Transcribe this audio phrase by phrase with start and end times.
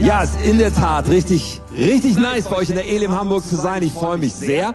[0.00, 3.54] Ja, ist in der Tat richtig, richtig nice bei euch in der Elim Hamburg zu
[3.56, 3.82] sein.
[3.82, 4.74] Ich freue mich sehr.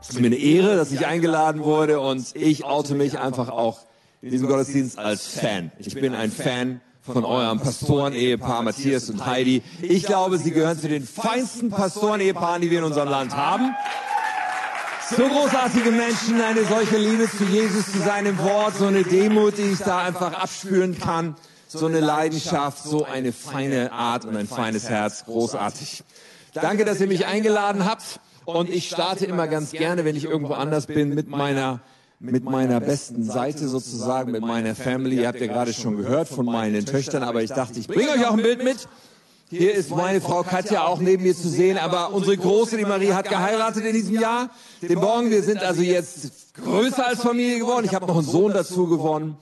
[0.00, 3.78] Es ist mir eine Ehre, dass ich eingeladen wurde und ich oute mich einfach auch
[4.22, 5.70] in diesem Gottesdienst als Fan.
[5.78, 9.62] Ich bin ein Fan von eurem Pastoren-Ehepaar Matthias und Heidi.
[9.82, 13.72] Ich glaube, sie gehören zu den feinsten Pastoren-Ehepaaren, die wir in unserem Land haben.
[15.16, 19.62] So großartige Menschen, eine solche Liebe zu Jesus, zu seinem Wort, so eine Demut, die
[19.62, 21.36] ich da einfach abspüren kann,
[21.68, 26.04] so eine Leidenschaft, so eine feine Art und ein feines Herz, großartig.
[26.54, 30.54] Danke, dass ihr mich eingeladen habt und ich starte immer ganz gerne, wenn ich irgendwo
[30.54, 31.80] anders bin, mit meiner
[32.18, 35.16] mit meiner besten Seite sozusagen, mit meiner Family.
[35.20, 38.26] Ihr habt ja gerade schon gehört von meinen Töchtern, aber ich dachte, ich bringe euch
[38.26, 38.88] auch ein Bild mit.
[39.50, 43.12] Hier ist meine Frau Katja auch neben mir zu sehen, aber unsere Große, die Marie,
[43.12, 44.50] hat geheiratet in diesem Jahr.
[44.82, 47.84] Den Morgen, wir sind also jetzt größer als Familie geworden.
[47.84, 49.36] Ich habe noch einen Sohn dazu gewonnen.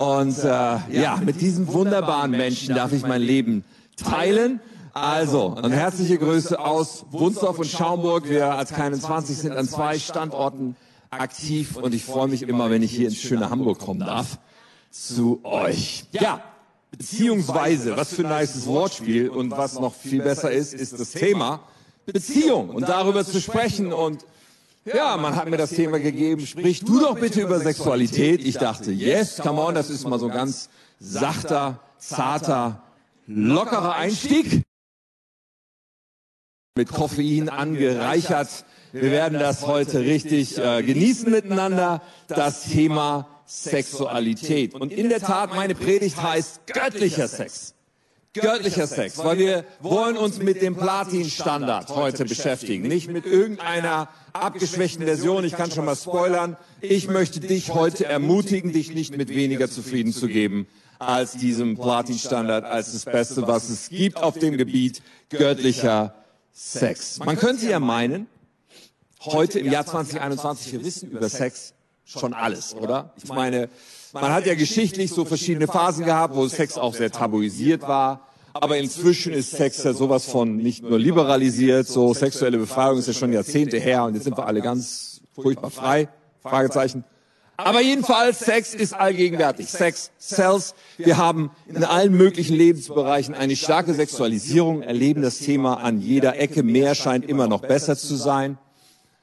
[0.00, 3.64] Und äh, ja, mit diesem wunderbaren Menschen darf ich mein Leben
[3.96, 4.60] teilen.
[4.92, 8.28] Also, eine herzliche Grüße aus Wunsdorf und Schaumburg.
[8.28, 10.76] Wir als Keinen 20 sind an zwei Standorten
[11.10, 14.38] aktiv und ich freue mich immer, wenn ich hier ins schöne Hamburg kommen darf,
[14.90, 16.04] zu euch.
[16.12, 16.42] Ja,
[16.90, 21.60] beziehungsweise, was für ein nices Wortspiel und was noch viel besser ist, ist das Thema
[22.04, 24.26] Beziehung und darüber zu sprechen und
[24.94, 28.44] ja, man hat mir das Thema gegeben, sprich du doch bitte über Sexualität.
[28.44, 32.82] Ich dachte, yes, come on, das ist mal so ganz sachter, zarter,
[33.26, 34.62] lockerer Einstieg.
[36.76, 38.66] Mit Koffein angereichert.
[38.92, 44.74] Wir werden das heute richtig äh, genießen miteinander, das Thema Sexualität.
[44.74, 47.75] Und in der Tat, meine Predigt heißt göttlicher Sex.
[48.40, 55.04] Göttlicher Sex, weil wir wollen uns mit dem Platin-Standard heute beschäftigen, nicht mit irgendeiner abgeschwächten
[55.04, 55.44] Version.
[55.44, 56.56] Ich kann schon mal spoilern.
[56.80, 60.66] Ich möchte dich heute ermutigen, dich nicht mit weniger zufrieden zu geben
[60.98, 66.14] als diesem Platin-Standard, als das Beste, was es gibt auf dem Gebiet göttlicher
[66.52, 67.18] Sex.
[67.18, 68.26] Man könnte ja meinen,
[69.24, 73.12] heute im Jahr 2021, wir wissen über Sex schon alles, oder?
[73.16, 73.68] Ich meine,
[74.20, 78.28] man hat ja geschichtlich so verschiedene Phasen gehabt, wo Sex auch sehr tabuisiert war.
[78.54, 83.12] Aber inzwischen ist Sex ja sowas von nicht nur liberalisiert, so sexuelle Befreiung ist ja
[83.12, 86.08] schon Jahrzehnte her und jetzt sind wir alle ganz furchtbar frei.
[86.42, 87.04] Fragezeichen.
[87.58, 89.68] Aber jedenfalls, Sex ist allgegenwärtig.
[89.68, 90.74] Sex sells.
[90.98, 96.62] Wir haben in allen möglichen Lebensbereichen eine starke Sexualisierung, erleben das Thema an jeder Ecke.
[96.62, 98.58] Mehr scheint immer noch besser zu sein.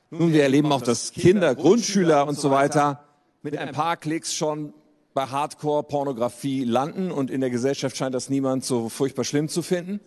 [0.09, 3.03] Nun, wir erleben auch, dass Kinder, Grundschüler und so weiter
[3.43, 4.73] mit ein paar Klicks schon
[5.13, 10.00] bei Hardcore-Pornografie landen und in der Gesellschaft scheint das niemand so furchtbar schlimm zu finden.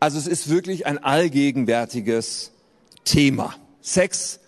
[0.00, 2.52] Also es ist wirklich ein allgegenwärtiges
[3.04, 3.54] Thema.
[3.80, 4.40] Sex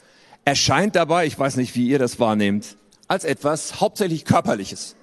[0.45, 2.77] erscheint dabei, ich weiß nicht, wie ihr das wahrnehmt,
[3.09, 4.97] als etwas hauptsächlich körperliches.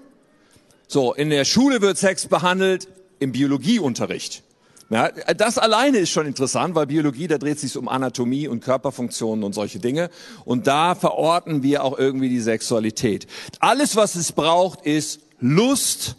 [0.87, 2.87] So, in der Schule wird Sex behandelt,
[3.19, 4.43] im Biologieunterricht.
[4.89, 9.43] Ja, das alleine ist schon interessant, weil Biologie, da dreht sich um Anatomie und Körperfunktionen
[9.43, 10.09] und solche Dinge.
[10.45, 13.27] Und da verorten wir auch irgendwie die Sexualität.
[13.59, 16.15] Alles, was es braucht, ist Lust.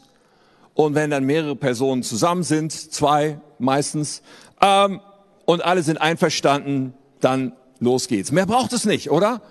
[0.75, 4.23] Und wenn dann mehrere Personen zusammen sind, zwei meistens,
[4.61, 5.01] ähm,
[5.45, 8.33] und alle sind einverstanden, dann los geht's.
[8.33, 9.43] Mehr braucht es nicht, oder?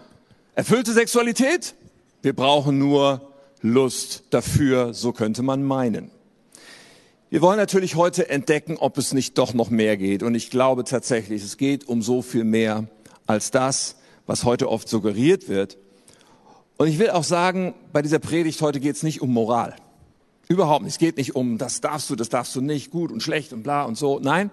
[0.55, 1.75] Erfüllte Sexualität?
[2.21, 3.21] Wir brauchen nur
[3.61, 6.11] Lust dafür, so könnte man meinen.
[7.33, 10.21] Wir wollen natürlich heute entdecken, ob es nicht doch noch mehr geht.
[10.21, 12.85] Und ich glaube tatsächlich, es geht um so viel mehr
[13.25, 13.95] als das,
[14.27, 15.79] was heute oft suggeriert wird.
[16.77, 19.75] Und ich will auch sagen, bei dieser Predigt heute geht es nicht um Moral.
[20.47, 20.91] Überhaupt nicht.
[20.91, 23.63] Es geht nicht um, das darfst du, das darfst du nicht, gut und schlecht und
[23.63, 24.19] bla und so.
[24.19, 24.51] Nein,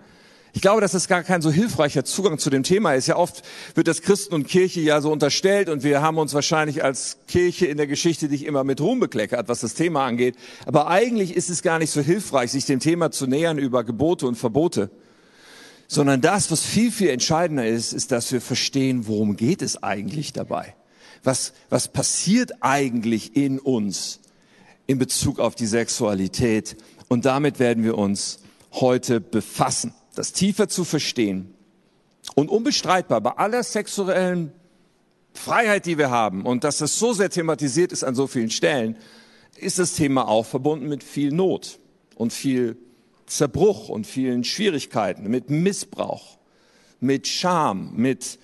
[0.52, 3.06] ich glaube, dass das gar kein so hilfreicher Zugang zu dem Thema ist.
[3.06, 3.42] Ja, oft
[3.74, 7.66] wird das Christen und Kirche ja so unterstellt und wir haben uns wahrscheinlich als Kirche
[7.66, 10.36] in der Geschichte nicht immer mit Ruhm bekleckert, was das Thema angeht.
[10.66, 14.26] Aber eigentlich ist es gar nicht so hilfreich, sich dem Thema zu nähern über Gebote
[14.26, 14.90] und Verbote.
[15.86, 20.32] Sondern das, was viel, viel entscheidender ist, ist, dass wir verstehen, worum geht es eigentlich
[20.32, 20.74] dabei?
[21.22, 24.20] Was, was passiert eigentlich in uns
[24.86, 26.76] in Bezug auf die Sexualität?
[27.08, 28.40] Und damit werden wir uns
[28.72, 31.54] heute befassen das tiefer zu verstehen.
[32.34, 34.52] Und unbestreitbar bei aller sexuellen
[35.32, 38.96] Freiheit, die wir haben und dass das so sehr thematisiert ist an so vielen Stellen,
[39.56, 41.78] ist das Thema auch verbunden mit viel Not
[42.16, 42.76] und viel
[43.26, 46.38] Zerbruch und vielen Schwierigkeiten, mit Missbrauch,
[46.98, 48.38] mit Scham, mit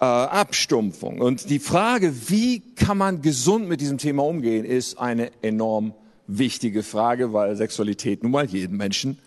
[0.00, 1.20] äh, Abstumpfung.
[1.20, 5.94] Und die Frage, wie kann man gesund mit diesem Thema umgehen, ist eine enorm
[6.26, 9.18] wichtige Frage, weil Sexualität nun mal jeden Menschen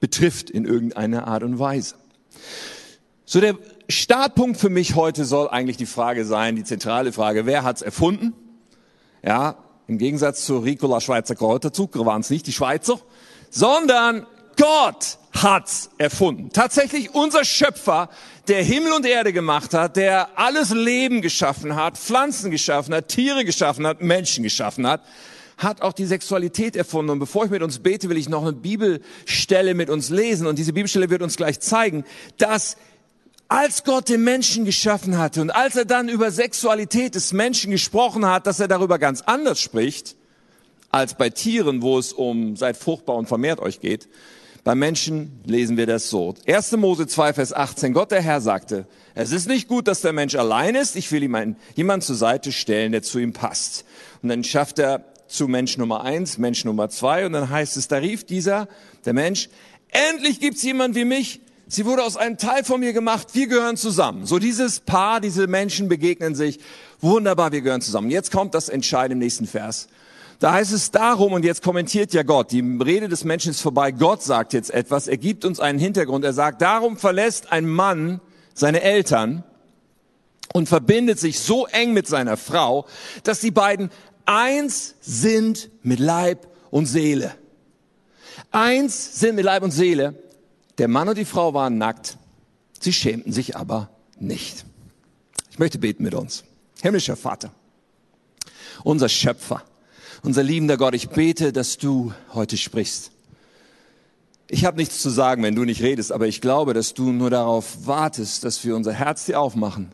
[0.00, 1.94] betrifft in irgendeiner Art und Weise.
[3.24, 3.56] So der
[3.88, 8.32] Startpunkt für mich heute soll eigentlich die Frage sein, die zentrale Frage, wer hat's erfunden?
[9.22, 9.56] Ja,
[9.86, 13.00] im Gegensatz zu Ricola Schweizer Kräuterzug waren es nicht die Schweizer,
[13.50, 16.50] sondern Gott hat's erfunden.
[16.52, 18.08] Tatsächlich unser Schöpfer,
[18.48, 23.44] der Himmel und Erde gemacht hat, der alles Leben geschaffen hat, Pflanzen geschaffen hat, Tiere
[23.44, 25.02] geschaffen hat, Menschen geschaffen hat,
[25.58, 27.10] hat auch die Sexualität erfunden.
[27.10, 30.46] Und bevor ich mit uns bete, will ich noch eine Bibelstelle mit uns lesen.
[30.46, 32.04] Und diese Bibelstelle wird uns gleich zeigen,
[32.38, 32.76] dass
[33.48, 38.26] als Gott den Menschen geschaffen hatte und als er dann über Sexualität des Menschen gesprochen
[38.26, 40.16] hat, dass er darüber ganz anders spricht,
[40.90, 44.08] als bei Tieren, wo es um seid fruchtbar und vermehrt euch geht.
[44.64, 46.34] Bei Menschen lesen wir das so.
[46.46, 46.72] 1.
[46.72, 47.94] Mose 2, Vers 18.
[47.94, 50.94] Gott der Herr sagte, es ist nicht gut, dass der Mensch allein ist.
[50.94, 53.84] Ich will ihm einen, jemand zur Seite stellen, der zu ihm passt.
[54.22, 57.88] Und dann schafft er zu Mensch Nummer eins, Mensch Nummer zwei und dann heißt es,
[57.88, 58.68] da rief dieser,
[59.04, 59.48] der Mensch,
[59.90, 61.40] endlich gibt's jemand wie mich.
[61.70, 63.28] Sie wurde aus einem Teil von mir gemacht.
[63.34, 64.24] Wir gehören zusammen.
[64.24, 66.60] So dieses Paar, diese Menschen begegnen sich.
[67.00, 68.10] Wunderbar, wir gehören zusammen.
[68.10, 69.88] Jetzt kommt das Entscheidende im nächsten Vers.
[70.38, 73.90] Da heißt es darum, und jetzt kommentiert ja Gott, die Rede des Menschen ist vorbei,
[73.90, 78.20] Gott sagt jetzt etwas, er gibt uns einen Hintergrund, er sagt, darum verlässt ein Mann
[78.54, 79.42] seine Eltern
[80.52, 82.86] und verbindet sich so eng mit seiner Frau,
[83.24, 83.90] dass die beiden
[84.28, 87.34] eins sind mit Leib und Seele.
[88.50, 90.22] Eins sind mit Leib und Seele.
[90.76, 92.18] Der Mann und die Frau waren nackt.
[92.78, 93.90] Sie schämten sich aber
[94.20, 94.64] nicht.
[95.50, 96.44] Ich möchte beten mit uns.
[96.80, 97.50] Himmlischer Vater,
[98.84, 99.64] unser Schöpfer,
[100.22, 103.10] unser liebender Gott, ich bete, dass du heute sprichst.
[104.46, 107.30] Ich habe nichts zu sagen, wenn du nicht redest, aber ich glaube, dass du nur
[107.30, 109.90] darauf wartest, dass wir unser Herz dir aufmachen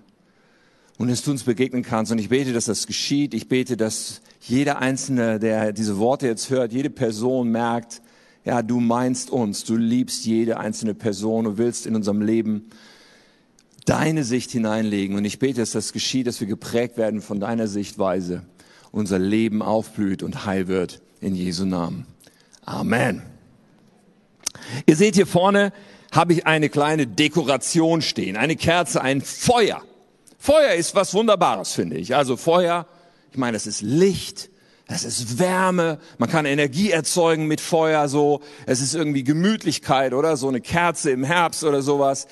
[0.99, 2.13] und dass du uns begegnen kannst.
[2.13, 3.35] Und ich bete, dass das geschieht.
[3.35, 8.01] Ich bete, dass jeder Einzelne, der diese Worte jetzt hört, jede Person merkt,
[8.45, 12.69] ja, du meinst uns, du liebst jede einzelne Person und willst in unserem Leben
[13.87, 15.17] deine Sicht hineinlegen.
[15.17, 18.43] Und ich bete, dass das geschieht, dass wir geprägt werden von deiner Sichtweise,
[18.93, 22.07] unser Leben aufblüht und heil wird in Jesu Namen.
[22.65, 23.23] Amen.
[24.87, 25.73] Ihr seht hier vorne,
[26.13, 29.83] habe ich eine kleine Dekoration stehen, eine Kerze, ein Feuer.
[30.45, 32.15] Feuer ist was Wunderbares, finde ich.
[32.15, 32.85] Also Feuer,
[33.31, 34.51] ich meine, es ist Licht,
[34.87, 38.43] es ist Wärme, man kann Energie erzeugen mit Feuer, so.
[38.67, 40.37] Es ist irgendwie Gemütlichkeit, oder?
[40.37, 42.27] So eine Kerze im Herbst oder sowas.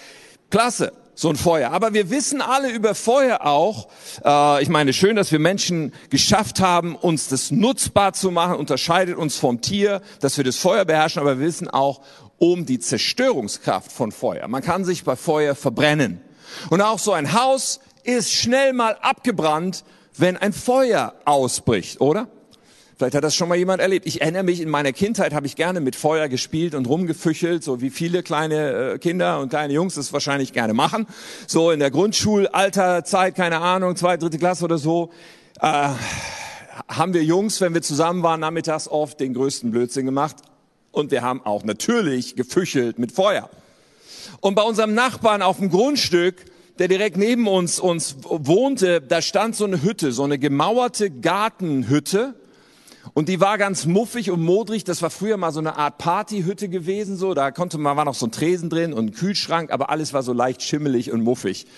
[0.50, 1.70] Klasse, so ein Feuer.
[1.70, 3.88] Aber wir wissen alle über Feuer auch,
[4.22, 9.16] äh, ich meine, schön, dass wir Menschen geschafft haben, uns das nutzbar zu machen, unterscheidet
[9.16, 12.02] uns vom Tier, dass wir das Feuer beherrschen, aber wir wissen auch
[12.36, 14.48] um die Zerstörungskraft von Feuer.
[14.48, 16.20] Man kann sich bei Feuer verbrennen.
[16.68, 19.84] Und auch so ein Haus ist schnell mal abgebrannt,
[20.16, 22.28] wenn ein Feuer ausbricht, oder?
[22.96, 24.06] Vielleicht hat das schon mal jemand erlebt.
[24.06, 27.80] Ich erinnere mich, in meiner Kindheit habe ich gerne mit Feuer gespielt und rumgefüchelt, so
[27.80, 31.06] wie viele kleine äh, Kinder und kleine Jungs das wahrscheinlich gerne machen.
[31.48, 35.10] So in der Grundschulalterzeit, keine Ahnung, zweite, dritte Klasse oder so,
[35.60, 35.88] äh,
[36.88, 40.36] haben wir Jungs, wenn wir zusammen waren, nachmittags oft den größten Blödsinn gemacht.
[40.92, 43.50] Und wir haben auch natürlich gefüchelt mit Feuer.
[44.40, 46.44] Und bei unserem Nachbarn auf dem Grundstück
[46.82, 52.34] der direkt neben uns, uns wohnte, da stand so eine Hütte, so eine gemauerte Gartenhütte.
[53.14, 54.82] Und die war ganz muffig und modrig.
[54.82, 57.34] Das war früher mal so eine Art Partyhütte gewesen, so.
[57.34, 60.24] Da konnte man, war noch so ein Tresen drin und ein Kühlschrank, aber alles war
[60.24, 61.68] so leicht schimmelig und muffig.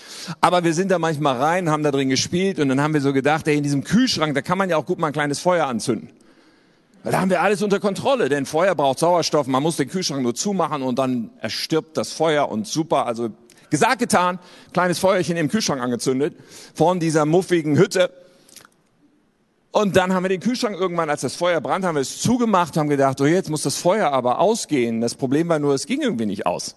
[0.40, 3.12] Aber wir sind da manchmal rein, haben da drin gespielt und dann haben wir so
[3.12, 5.66] gedacht, ey, in diesem Kühlschrank, da kann man ja auch gut mal ein kleines Feuer
[5.66, 6.08] anzünden.
[7.02, 9.46] Da haben wir alles unter Kontrolle, denn Feuer braucht Sauerstoff.
[9.46, 13.04] Man muss den Kühlschrank nur zumachen und dann erstirbt das Feuer und super.
[13.04, 13.28] Also
[13.74, 14.38] Gesagt, getan,
[14.72, 16.36] kleines Feuerchen im Kühlschrank angezündet
[16.76, 18.08] von dieser muffigen Hütte.
[19.72, 22.76] Und dann haben wir den Kühlschrank irgendwann, als das Feuer brannte, haben wir es zugemacht,
[22.76, 25.00] haben gedacht, oh jetzt muss das Feuer aber ausgehen.
[25.00, 26.76] Das Problem war nur, es ging irgendwie nicht aus.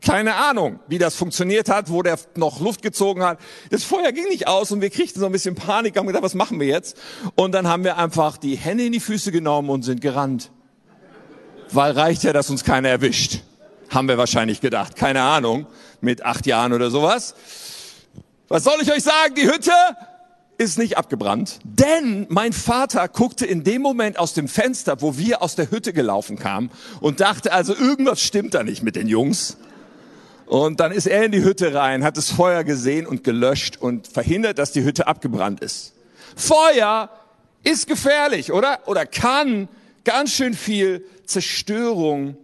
[0.00, 3.38] Keine Ahnung, wie das funktioniert hat, wo der noch Luft gezogen hat.
[3.68, 6.34] Das Feuer ging nicht aus und wir kriegten so ein bisschen Panik, haben gedacht, was
[6.34, 6.96] machen wir jetzt?
[7.34, 10.50] Und dann haben wir einfach die Hände in die Füße genommen und sind gerannt.
[11.72, 13.40] Weil reicht ja, dass uns keiner erwischt.
[13.90, 14.96] Haben wir wahrscheinlich gedacht.
[14.96, 15.66] Keine Ahnung
[16.00, 17.34] mit acht Jahren oder sowas.
[18.48, 19.34] Was soll ich euch sagen?
[19.36, 19.72] Die Hütte
[20.58, 25.40] ist nicht abgebrannt, denn mein Vater guckte in dem Moment aus dem Fenster, wo wir
[25.40, 29.56] aus der Hütte gelaufen kamen und dachte, also irgendwas stimmt da nicht mit den Jungs.
[30.46, 34.08] Und dann ist er in die Hütte rein, hat das Feuer gesehen und gelöscht und
[34.08, 35.92] verhindert, dass die Hütte abgebrannt ist.
[36.34, 37.10] Feuer
[37.62, 38.80] ist gefährlich, oder?
[38.86, 39.68] Oder kann
[40.04, 42.36] ganz schön viel Zerstörung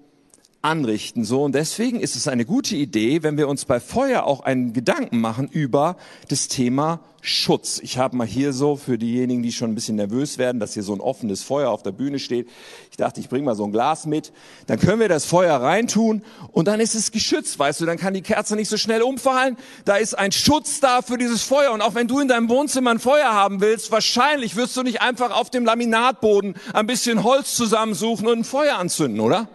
[0.64, 1.24] anrichten.
[1.24, 4.72] So und deswegen ist es eine gute Idee, wenn wir uns bei Feuer auch einen
[4.72, 5.96] Gedanken machen über
[6.28, 7.80] das Thema Schutz.
[7.82, 10.82] Ich habe mal hier so für diejenigen, die schon ein bisschen nervös werden, dass hier
[10.82, 12.48] so ein offenes Feuer auf der Bühne steht.
[12.90, 14.32] Ich dachte, ich bringe mal so ein Glas mit.
[14.66, 18.14] Dann können wir das Feuer reintun und dann ist es geschützt, weißt du, dann kann
[18.14, 19.56] die Kerze nicht so schnell umfallen.
[19.84, 22.90] Da ist ein Schutz da für dieses Feuer und auch wenn du in deinem Wohnzimmer
[22.90, 27.54] ein Feuer haben willst, wahrscheinlich wirst du nicht einfach auf dem Laminatboden ein bisschen Holz
[27.54, 29.48] zusammensuchen und ein Feuer anzünden, oder?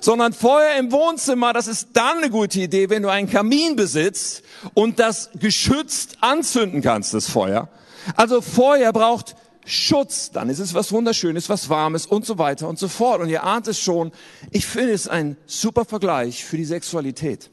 [0.00, 4.42] Sondern Feuer im Wohnzimmer, das ist dann eine gute Idee, wenn du einen Kamin besitzt
[4.74, 7.68] und das geschützt anzünden kannst, das Feuer.
[8.16, 12.78] Also Feuer braucht Schutz, dann ist es was Wunderschönes, was Warmes und so weiter und
[12.78, 13.20] so fort.
[13.20, 14.10] Und ihr ahnt es schon,
[14.50, 17.50] ich finde es ein super Vergleich für die Sexualität.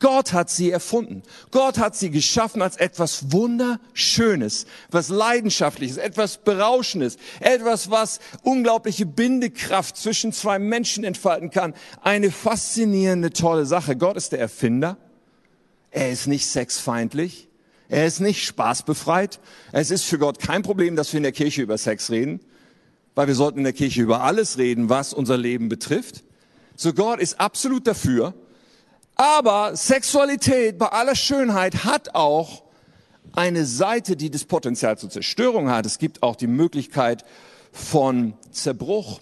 [0.00, 1.22] Gott hat sie erfunden.
[1.50, 9.96] Gott hat sie geschaffen als etwas Wunderschönes, was Leidenschaftliches, etwas Berauschendes, etwas, was unglaubliche Bindekraft
[9.96, 11.74] zwischen zwei Menschen entfalten kann.
[12.00, 13.96] Eine faszinierende, tolle Sache.
[13.96, 14.96] Gott ist der Erfinder.
[15.90, 17.48] Er ist nicht sexfeindlich.
[17.88, 19.40] Er ist nicht spaßbefreit.
[19.72, 22.40] Es ist für Gott kein Problem, dass wir in der Kirche über Sex reden,
[23.14, 26.22] weil wir sollten in der Kirche über alles reden, was unser Leben betrifft.
[26.76, 28.34] So Gott ist absolut dafür,
[29.18, 32.62] aber Sexualität bei aller Schönheit hat auch
[33.32, 35.84] eine Seite, die das Potenzial zur Zerstörung hat.
[35.86, 37.24] Es gibt auch die Möglichkeit
[37.72, 39.20] von Zerbruch.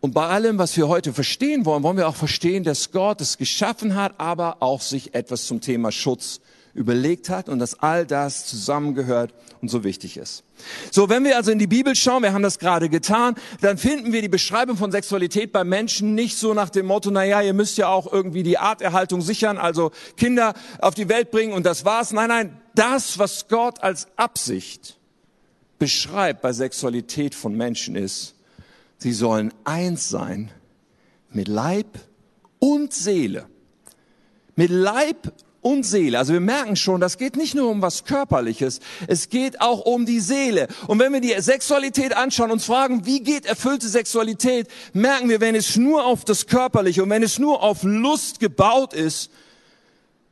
[0.00, 3.38] Und bei allem, was wir heute verstehen wollen, wollen wir auch verstehen, dass Gott es
[3.38, 6.40] geschaffen hat, aber auch sich etwas zum Thema Schutz
[6.74, 10.42] überlegt hat und dass all das zusammengehört und so wichtig ist.
[10.90, 14.12] So, wenn wir also in die Bibel schauen, wir haben das gerade getan, dann finden
[14.12, 17.52] wir die Beschreibung von Sexualität bei Menschen nicht so nach dem Motto, na ja, ihr
[17.52, 21.84] müsst ja auch irgendwie die Arterhaltung sichern, also Kinder auf die Welt bringen und das
[21.84, 22.12] war's.
[22.12, 24.98] Nein, nein, das, was Gott als Absicht
[25.78, 28.34] beschreibt bei Sexualität von Menschen ist,
[28.96, 30.50] sie sollen eins sein
[31.30, 31.98] mit Leib
[32.60, 33.46] und Seele.
[34.54, 36.18] Mit Leib und Seele.
[36.18, 40.04] Also wir merken schon, das geht nicht nur um was Körperliches, es geht auch um
[40.04, 40.68] die Seele.
[40.88, 45.54] Und wenn wir die Sexualität anschauen, uns fragen, wie geht erfüllte Sexualität, merken wir, wenn
[45.54, 49.30] es nur auf das Körperliche und wenn es nur auf Lust gebaut ist,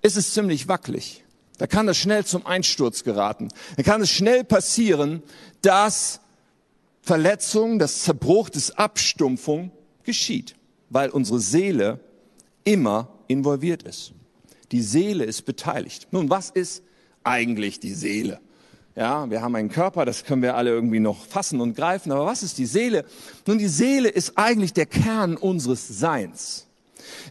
[0.03, 1.25] ist es ziemlich wackelig.
[1.59, 3.49] Da kann es schnell zum Einsturz geraten.
[3.77, 5.23] Da kann es schnell passieren,
[5.63, 6.21] dass
[7.03, 9.71] Verletzung, das Zerbruch, das Abstumpfung
[10.05, 10.57] geschieht,
[10.89, 12.01] weil unsere Seele
[12.65, 14.13] immer involviert ist.
[14.73, 16.09] Die Seele ist beteiligt.
[16.11, 16.83] Nun, was ist
[17.25, 18.41] eigentlich die Seele?
[18.97, 22.27] Ja, wir haben einen Körper, das können wir alle irgendwie noch fassen und greifen, aber
[22.27, 23.05] was ist die Seele?
[23.47, 26.67] Nun, die Seele ist eigentlich der Kern unseres Seins.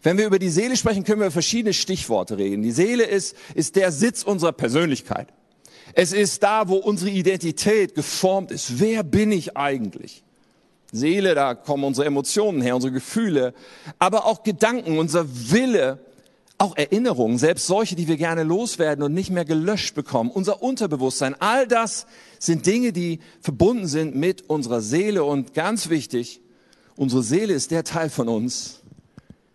[0.02, 2.64] Wenn wir über die Seele sprechen, können wir verschiedene Stichworte reden.
[2.64, 5.28] Die Seele ist, ist der Sitz unserer Persönlichkeit.
[5.94, 8.80] Es ist da, wo unsere Identität geformt ist.
[8.80, 10.24] Wer bin ich eigentlich?
[10.92, 13.54] Seele, da kommen unsere Emotionen her, unsere Gefühle,
[14.00, 16.00] aber auch Gedanken, unser Wille,
[16.60, 21.36] auch Erinnerungen, selbst solche, die wir gerne loswerden und nicht mehr gelöscht bekommen, unser Unterbewusstsein,
[21.40, 22.06] all das
[22.38, 26.42] sind Dinge, die verbunden sind mit unserer Seele und ganz wichtig,
[26.98, 28.82] unsere Seele ist der Teil von uns,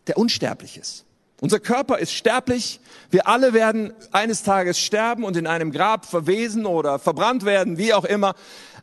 [0.06, 1.04] der unsterblich ist.
[1.40, 2.80] Unser Körper ist sterblich.
[3.10, 7.92] Wir alle werden eines Tages sterben und in einem Grab verwesen oder verbrannt werden, wie
[7.92, 8.34] auch immer.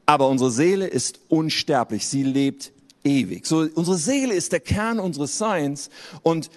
[0.05, 2.07] Aber unsere Seele ist unsterblich.
[2.07, 2.71] Sie lebt
[3.03, 3.47] ewig.
[3.47, 5.89] So, unsere Seele ist der Kern unseres Seins
[6.21, 6.51] und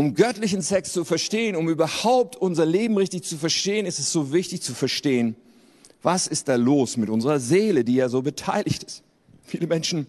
[0.00, 4.32] um göttlichen Sex zu verstehen, um überhaupt unser Leben richtig zu verstehen, ist es so
[4.32, 5.36] wichtig zu verstehen,
[6.02, 9.02] was ist da los mit unserer Seele, die ja so beteiligt ist.
[9.44, 10.06] Viele Menschen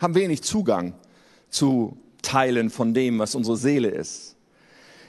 [0.00, 0.94] haben wenig Zugang
[1.48, 4.34] zu Teilen von dem, was unsere Seele ist.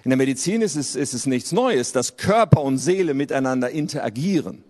[0.03, 4.63] In der Medizin ist es, ist es nichts Neues, dass Körper und Seele miteinander interagieren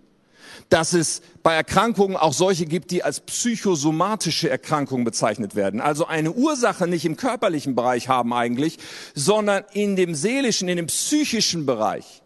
[0.68, 5.80] dass es bei Erkrankungen auch solche gibt, die als psychosomatische Erkrankungen bezeichnet werden.
[5.80, 8.78] Also eine Ursache nicht im körperlichen Bereich haben eigentlich,
[9.14, 12.22] sondern in dem seelischen, in dem psychischen Bereich.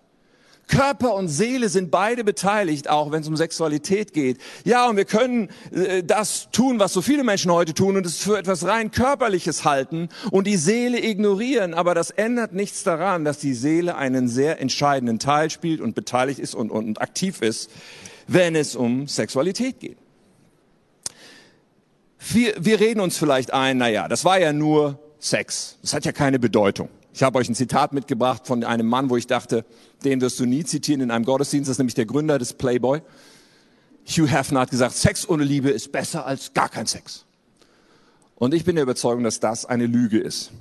[0.69, 4.39] Körper und Seele sind beide beteiligt, auch wenn es um Sexualität geht.
[4.65, 8.19] Ja, und wir können äh, das tun, was so viele Menschen heute tun, und es
[8.19, 11.73] für etwas rein körperliches halten und die Seele ignorieren.
[11.73, 16.41] Aber das ändert nichts daran, dass die Seele einen sehr entscheidenden Teil spielt und beteiligt
[16.41, 17.71] ist und, und aktiv ist
[18.27, 19.99] wenn es um Sexualität geht.
[22.33, 25.79] Wir, wir reden uns vielleicht ein, na ja, das war ja nur Sex.
[25.83, 26.89] Das hat ja keine Bedeutung.
[27.15, 29.65] Ich habe euch ein Zitat mitgebracht von einem Mann, wo ich dachte,
[30.05, 31.69] den wirst du nie zitieren in einem Gottesdienst.
[31.69, 33.01] Das ist nämlich der Gründer des Playboy.
[34.07, 37.25] Hugh Hefner hat gesagt, Sex ohne Liebe ist besser als gar kein Sex.
[38.35, 40.53] Und ich bin der Überzeugung, dass das eine Lüge ist.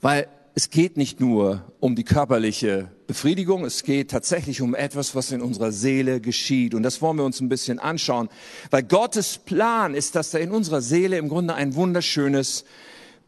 [0.00, 5.32] Weil es geht nicht nur um die körperliche Befriedigung, es geht tatsächlich um etwas, was
[5.32, 6.72] in unserer Seele geschieht.
[6.72, 8.30] Und das wollen wir uns ein bisschen anschauen,
[8.70, 12.64] weil Gottes Plan ist, dass da in unserer Seele im Grunde ein wunderschönes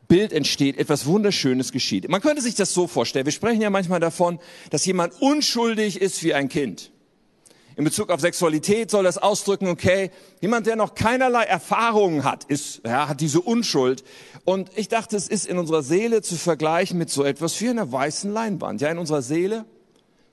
[0.08, 2.08] Bild entsteht, etwas Wunderschönes geschieht.
[2.08, 3.26] Man könnte sich das so vorstellen.
[3.26, 4.38] Wir sprechen ja manchmal davon,
[4.70, 6.90] dass jemand unschuldig ist wie ein Kind
[7.76, 10.10] in Bezug auf Sexualität soll das ausdrücken, okay,
[10.40, 14.04] jemand, der noch keinerlei Erfahrungen hat, ist, ja, hat diese Unschuld.
[14.44, 17.90] Und ich dachte, es ist in unserer Seele zu vergleichen mit so etwas wie einer
[17.90, 18.80] weißen Leinwand.
[18.80, 19.64] Ja, in unserer Seele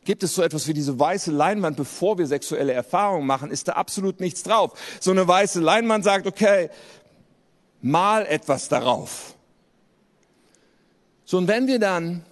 [0.03, 3.73] gibt es so etwas wie diese weiße Leinwand, bevor wir sexuelle Erfahrungen machen, ist da
[3.73, 4.73] absolut nichts drauf.
[4.99, 6.69] So eine weiße Leinwand sagt, okay,
[7.81, 9.35] mal etwas darauf.
[11.25, 12.25] So, und wenn wir dann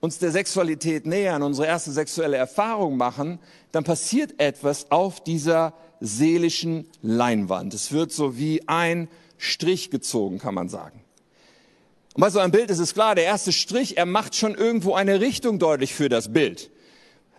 [0.00, 3.38] uns der Sexualität nähern, unsere erste sexuelle Erfahrung machen,
[3.72, 7.74] dann passiert etwas auf dieser seelischen Leinwand.
[7.74, 9.08] Es wird so wie ein
[9.38, 11.02] Strich gezogen, kann man sagen.
[12.14, 14.94] Und bei so einem Bild ist es klar, der erste Strich, er macht schon irgendwo
[14.94, 16.70] eine Richtung deutlich für das Bild.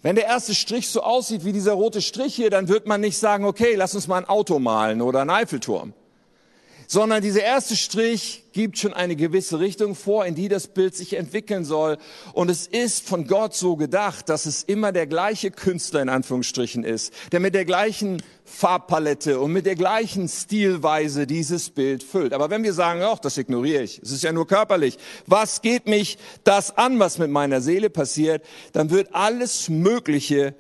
[0.01, 3.17] Wenn der erste Strich so aussieht wie dieser rote Strich hier, dann wird man nicht
[3.17, 5.93] sagen, okay, lass uns mal ein Auto malen oder einen Eiffelturm
[6.88, 11.13] sondern dieser erste Strich gibt schon eine gewisse Richtung vor, in die das Bild sich
[11.13, 11.98] entwickeln soll.
[12.34, 16.84] Und es ist von Gott so gedacht, dass es immer der gleiche Künstler in Anführungsstrichen
[16.84, 22.34] ist, der mit der gleichen Farbpalette und mit der gleichen Stilweise dieses Bild füllt.
[22.34, 25.86] Aber wenn wir sagen, ach, das ignoriere ich, es ist ja nur körperlich, was geht
[25.86, 30.56] mich das an, was mit meiner Seele passiert, dann wird alles Mögliche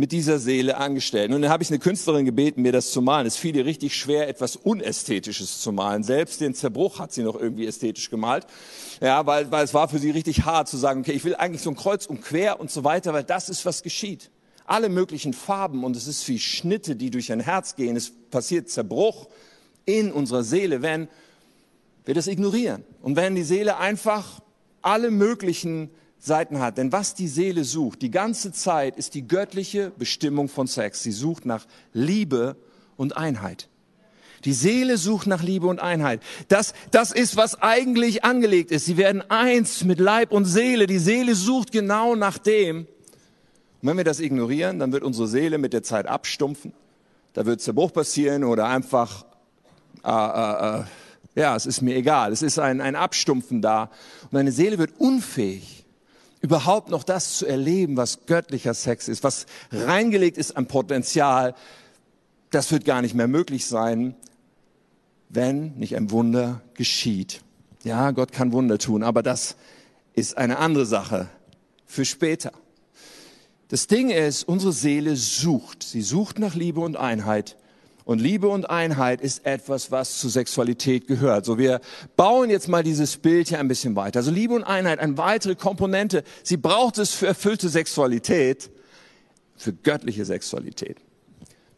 [0.00, 1.30] mit dieser Seele angestellt.
[1.30, 3.26] Und dann habe ich eine Künstlerin gebeten, mir das zu malen.
[3.26, 6.02] Es fiel ihr richtig schwer, etwas Unästhetisches zu malen.
[6.02, 8.46] Selbst den Zerbruch hat sie noch irgendwie ästhetisch gemalt.
[9.02, 11.60] Ja, weil, weil es war für sie richtig hart zu sagen, okay, ich will eigentlich
[11.60, 14.30] so ein Kreuz und quer und so weiter, weil das ist, was geschieht.
[14.64, 17.94] Alle möglichen Farben und es ist wie Schnitte, die durch ein Herz gehen.
[17.94, 19.28] Es passiert Zerbruch
[19.84, 21.08] in unserer Seele, wenn
[22.06, 22.84] wir das ignorieren.
[23.02, 24.40] Und wenn die Seele einfach
[24.80, 25.90] alle möglichen
[26.20, 26.78] Seiten hat.
[26.78, 31.02] Denn was die Seele sucht, die ganze Zeit, ist die göttliche Bestimmung von Sex.
[31.02, 32.56] Sie sucht nach Liebe
[32.96, 33.68] und Einheit.
[34.44, 36.22] Die Seele sucht nach Liebe und Einheit.
[36.48, 38.86] Das, das ist, was eigentlich angelegt ist.
[38.86, 40.86] Sie werden eins mit Leib und Seele.
[40.86, 42.86] Die Seele sucht genau nach dem.
[43.82, 46.72] Und wenn wir das ignorieren, dann wird unsere Seele mit der Zeit abstumpfen.
[47.32, 49.24] Da wird Zerbruch passieren oder einfach,
[50.04, 50.84] äh, äh, äh,
[51.34, 52.32] ja, es ist mir egal.
[52.32, 53.90] Es ist ein, ein Abstumpfen da.
[54.24, 55.79] Und deine Seele wird unfähig,
[56.40, 61.54] überhaupt noch das zu erleben, was göttlicher Sex ist, was reingelegt ist an Potenzial,
[62.50, 64.14] das wird gar nicht mehr möglich sein,
[65.28, 67.42] wenn nicht ein Wunder geschieht.
[67.84, 69.56] Ja, Gott kann Wunder tun, aber das
[70.14, 71.28] ist eine andere Sache
[71.86, 72.52] für später.
[73.68, 75.84] Das Ding ist, unsere Seele sucht.
[75.84, 77.56] Sie sucht nach Liebe und Einheit.
[78.04, 81.44] Und Liebe und Einheit ist etwas, was zu Sexualität gehört.
[81.44, 81.80] So, wir
[82.16, 84.20] bauen jetzt mal dieses Bild hier ein bisschen weiter.
[84.20, 86.24] Also Liebe und Einheit, eine weitere Komponente.
[86.42, 88.70] Sie braucht es für erfüllte Sexualität,
[89.56, 90.96] für göttliche Sexualität.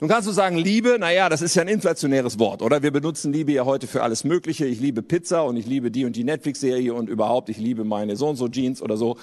[0.03, 2.83] Nun kannst du sagen, Liebe, naja, das ist ja ein inflationäres Wort, oder?
[2.83, 4.67] Wir benutzen Liebe ja heute für alles Mögliche.
[4.67, 8.17] Ich liebe Pizza und ich liebe die und die Netflix-Serie und überhaupt, ich liebe meine
[8.17, 9.17] so und so Jeans oder so.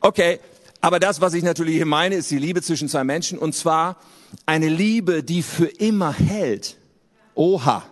[0.00, 0.40] Okay,
[0.80, 3.96] aber das, was ich natürlich hier meine, ist die Liebe zwischen zwei Menschen und zwar
[4.46, 6.76] eine Liebe, die für immer hält.
[7.34, 7.84] Oha.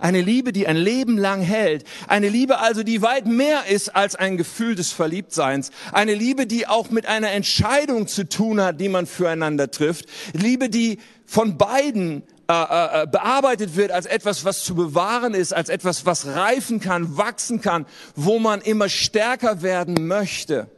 [0.00, 1.84] Eine Liebe, die ein Leben lang hält.
[2.08, 5.70] Eine Liebe also, die weit mehr ist als ein Gefühl des Verliebtseins.
[5.92, 10.06] Eine Liebe, die auch mit einer Entscheidung zu tun hat, die man füreinander trifft.
[10.32, 15.52] Liebe, die von beiden äh, äh, äh bearbeitet wird als etwas, was zu bewahren ist,
[15.52, 20.68] als etwas, was reifen kann, wachsen kann, wo man immer stärker werden möchte.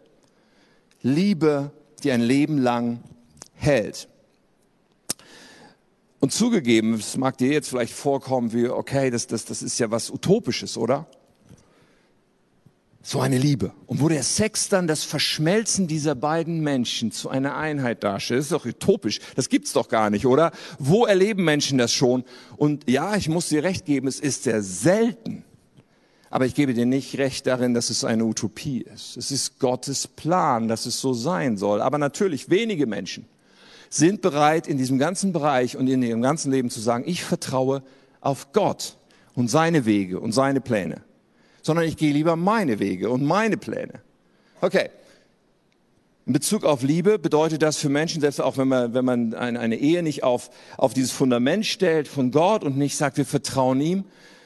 [1.03, 1.71] Liebe,
[2.03, 3.01] die ein Leben lang
[3.55, 4.09] hält.
[6.25, 9.91] Und zugegeben, es mag dir jetzt vielleicht vorkommen wie, okay, das, das, das ist ja
[9.91, 11.07] was Utopisches, oder?
[13.03, 13.73] So eine Liebe.
[13.85, 18.47] Und wo der Sex dann das Verschmelzen dieser beiden Menschen zu einer Einheit darstellt, das
[18.47, 19.21] ist doch utopisch.
[19.37, 20.53] Das gibt's doch gar nicht, oder?
[20.79, 22.25] Wo erleben Menschen das schon?
[22.57, 25.45] Und ja, ich muss dir recht geben, es ist sehr selten.
[26.31, 29.19] Aber ich gebe dir nicht recht darin, dass es eine Utopie ist.
[29.19, 31.83] Es ist Gottes Plan, dass es so sein soll.
[31.83, 33.27] Aber natürlich, wenige Menschen
[33.97, 37.83] sind bereit, in diesem ganzen Bereich und in ihrem ganzen Leben zu sagen, ich vertraue
[38.21, 38.97] auf Gott
[39.35, 41.03] und seine Wege und seine Pläne.
[41.63, 44.01] Sondern ich gehe lieber meine Wege und meine Pläne.
[44.61, 44.91] Okay.
[46.27, 49.77] In Bezug auf Liebe bedeutet das für Menschen, selbst auch wenn man, wenn man eine
[49.77, 54.05] Ehe nicht auf, auf dieses Fundament stellt von Gott und nicht sagt, wir vertrauen ihm,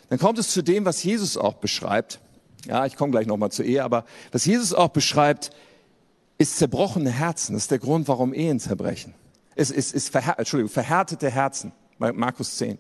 [0.08, 2.18] dann kommt es zu dem, was Jesus auch beschreibt.
[2.66, 5.50] Ja, ich komme gleich nochmal zur Ehe, aber was Jesus auch beschreibt,
[6.36, 7.52] ist zerbrochene Herzen.
[7.52, 9.14] Das ist der Grund, warum Ehen zerbrechen.
[9.58, 12.78] Es ist, ist verhär, Entschuldigung, verhärtete Herzen, Markus 10.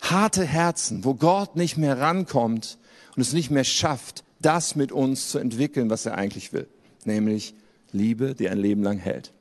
[0.00, 2.76] Harte Herzen, wo Gott nicht mehr rankommt
[3.14, 6.66] und es nicht mehr schafft, das mit uns zu entwickeln, was er eigentlich will.
[7.04, 7.54] Nämlich
[7.92, 9.32] Liebe, die ein Leben lang hält.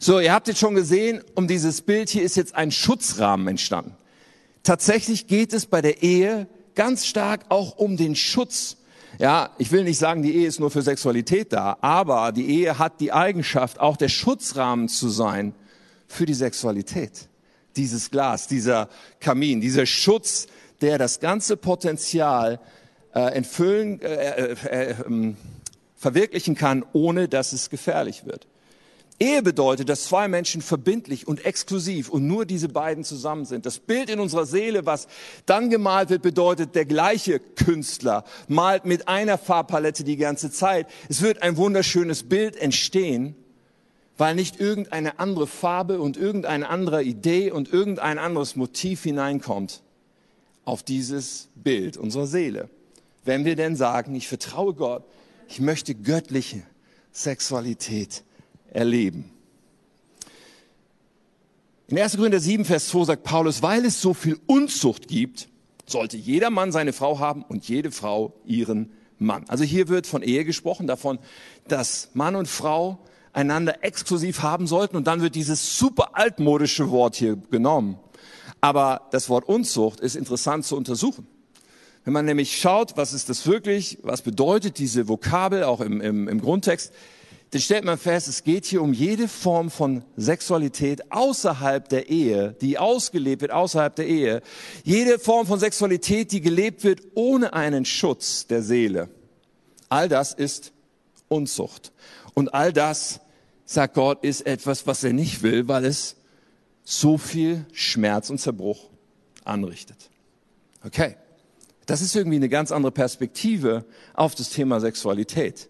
[0.00, 3.96] So, ihr habt jetzt schon gesehen, um dieses Bild hier ist jetzt ein Schutzrahmen entstanden.
[4.64, 8.76] Tatsächlich geht es bei der Ehe ganz stark auch um den Schutz.
[9.18, 12.78] Ja, ich will nicht sagen, die Ehe ist nur für Sexualität da, aber die Ehe
[12.78, 15.54] hat die Eigenschaft, auch der Schutzrahmen zu sein
[16.06, 17.28] für die Sexualität.
[17.76, 18.88] Dieses Glas, dieser
[19.20, 20.46] Kamin, dieser Schutz,
[20.80, 22.60] der das ganze Potenzial
[23.14, 25.36] äh, entfüllen, äh, äh, äh, ähm,
[25.96, 28.46] verwirklichen kann, ohne dass es gefährlich wird.
[29.20, 33.64] Ehe bedeutet, dass zwei Menschen verbindlich und exklusiv und nur diese beiden zusammen sind.
[33.64, 35.06] Das Bild in unserer Seele, was
[35.46, 40.88] dann gemalt wird, bedeutet, der gleiche Künstler malt mit einer Farbpalette die ganze Zeit.
[41.08, 43.36] Es wird ein wunderschönes Bild entstehen,
[44.18, 49.82] weil nicht irgendeine andere Farbe und irgendeine andere Idee und irgendein anderes Motiv hineinkommt
[50.64, 52.68] auf dieses Bild unserer Seele.
[53.24, 55.04] Wenn wir denn sagen, ich vertraue Gott,
[55.48, 56.62] ich möchte göttliche
[57.12, 58.24] Sexualität
[58.74, 59.30] erleben.
[61.88, 62.16] In 1.
[62.16, 65.48] Korinther 7, Vers 2 sagt Paulus, weil es so viel Unzucht gibt,
[65.86, 69.44] sollte jeder Mann seine Frau haben und jede Frau ihren Mann.
[69.48, 71.18] Also hier wird von Ehe gesprochen, davon,
[71.68, 72.98] dass Mann und Frau
[73.32, 77.98] einander exklusiv haben sollten und dann wird dieses super altmodische Wort hier genommen.
[78.60, 81.26] Aber das Wort Unzucht ist interessant zu untersuchen.
[82.04, 86.28] Wenn man nämlich schaut, was ist das wirklich, was bedeutet diese Vokabel auch im, im,
[86.28, 86.92] im Grundtext,
[87.54, 92.56] dann stellt man fest, es geht hier um jede Form von Sexualität außerhalb der Ehe,
[92.60, 94.42] die ausgelebt wird außerhalb der Ehe.
[94.82, 99.08] Jede Form von Sexualität, die gelebt wird ohne einen Schutz der Seele.
[99.88, 100.72] All das ist
[101.28, 101.92] Unzucht.
[102.34, 103.20] Und all das,
[103.66, 106.16] sagt Gott, ist etwas, was er nicht will, weil es
[106.82, 108.90] so viel Schmerz und Zerbruch
[109.44, 110.10] anrichtet.
[110.84, 111.14] Okay.
[111.86, 115.68] Das ist irgendwie eine ganz andere Perspektive auf das Thema Sexualität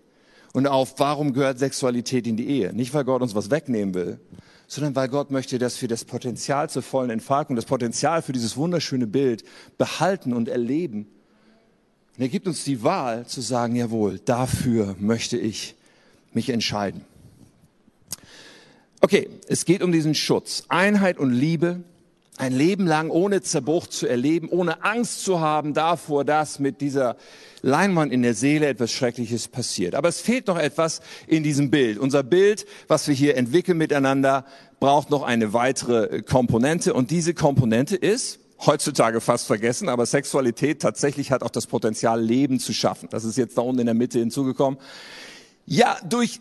[0.55, 2.73] und auf, warum gehört Sexualität in die Ehe.
[2.73, 4.21] Nicht, weil Gott uns was wegnehmen will,
[4.69, 8.57] sondern weil Gott möchte, dass wir das Potenzial zur vollen Entfaltung, das Potenzial für dieses
[8.57, 9.45] wunderschöne Bild
[9.79, 11.09] behalten und erleben.
[12.17, 15.75] Und er gibt uns die Wahl zu sagen, jawohl, dafür möchte ich
[16.33, 17.05] mich entscheiden.
[19.01, 20.63] Okay, es geht um diesen Schutz.
[20.69, 21.83] Einheit und Liebe
[22.37, 27.17] ein Leben lang ohne Zerbruch zu erleben, ohne Angst zu haben davor, dass mit dieser
[27.63, 29.95] Leinwand in der Seele etwas Schreckliches passiert.
[29.95, 31.99] Aber es fehlt noch etwas in diesem Bild.
[31.99, 34.45] Unser Bild, was wir hier entwickeln miteinander,
[34.81, 36.93] braucht noch eine weitere Komponente.
[36.93, 42.59] Und diese Komponente ist, heutzutage fast vergessen, aber Sexualität tatsächlich hat auch das Potenzial, Leben
[42.59, 43.09] zu schaffen.
[43.11, 44.81] Das ist jetzt da unten in der Mitte hinzugekommen.
[45.67, 46.41] Ja, durch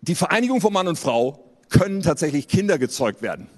[0.00, 3.48] die Vereinigung von Mann und Frau können tatsächlich Kinder gezeugt werden.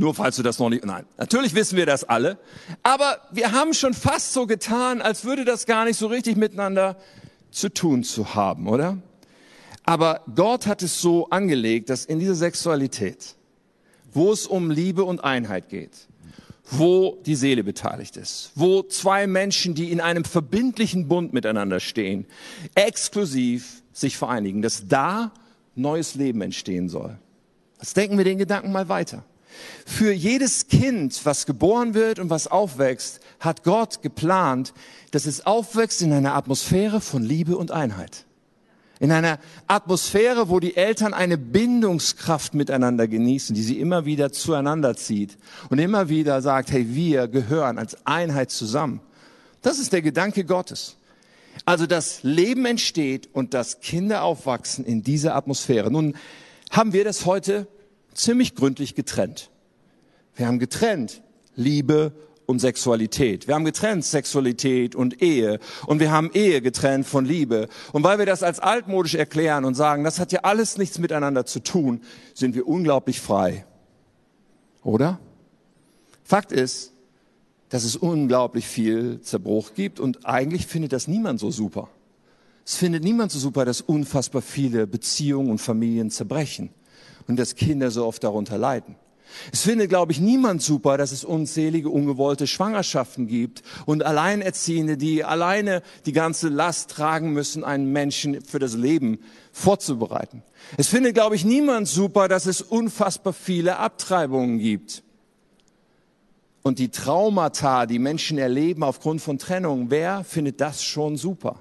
[0.00, 1.04] Nur falls du das noch nicht, nein.
[1.16, 2.38] Natürlich wissen wir das alle.
[2.84, 6.96] Aber wir haben schon fast so getan, als würde das gar nicht so richtig miteinander
[7.50, 8.98] zu tun zu haben, oder?
[9.82, 13.34] Aber Gott hat es so angelegt, dass in dieser Sexualität,
[14.12, 16.06] wo es um Liebe und Einheit geht,
[16.70, 22.24] wo die Seele beteiligt ist, wo zwei Menschen, die in einem verbindlichen Bund miteinander stehen,
[22.76, 25.32] exklusiv sich vereinigen, dass da
[25.74, 27.18] neues Leben entstehen soll.
[27.80, 29.24] Jetzt denken wir den Gedanken mal weiter.
[29.86, 34.72] Für jedes Kind, was geboren wird und was aufwächst, hat Gott geplant,
[35.10, 38.24] dass es aufwächst in einer Atmosphäre von Liebe und Einheit.
[39.00, 44.96] In einer Atmosphäre, wo die Eltern eine Bindungskraft miteinander genießen, die sie immer wieder zueinander
[44.96, 45.38] zieht
[45.70, 49.00] und immer wieder sagt, hey, wir gehören als Einheit zusammen.
[49.62, 50.96] Das ist der Gedanke Gottes.
[51.64, 55.90] Also das Leben entsteht und dass Kinder aufwachsen in dieser Atmosphäre.
[55.90, 56.16] Nun
[56.70, 57.68] haben wir das heute
[58.18, 59.50] ziemlich gründlich getrennt.
[60.34, 61.22] Wir haben getrennt
[61.54, 62.12] Liebe
[62.46, 63.46] und Sexualität.
[63.46, 65.58] Wir haben getrennt Sexualität und Ehe.
[65.86, 67.68] Und wir haben Ehe getrennt von Liebe.
[67.92, 71.44] Und weil wir das als altmodisch erklären und sagen, das hat ja alles nichts miteinander
[71.44, 72.00] zu tun,
[72.34, 73.66] sind wir unglaublich frei.
[74.82, 75.18] Oder?
[76.24, 76.92] Fakt ist,
[77.68, 81.90] dass es unglaublich viel Zerbruch gibt und eigentlich findet das niemand so super.
[82.64, 86.70] Es findet niemand so super, dass unfassbar viele Beziehungen und Familien zerbrechen
[87.28, 88.96] und dass Kinder so oft darunter leiden.
[89.52, 95.22] Es findet, glaube ich, niemand super, dass es unzählige ungewollte Schwangerschaften gibt und Alleinerziehende, die
[95.22, 99.20] alleine die ganze Last tragen müssen, einen Menschen für das Leben
[99.52, 100.42] vorzubereiten.
[100.76, 105.02] Es findet, glaube ich, niemand super, dass es unfassbar viele Abtreibungen gibt.
[106.62, 111.60] Und die Traumata, die Menschen erleben aufgrund von Trennung, wer findet das schon super?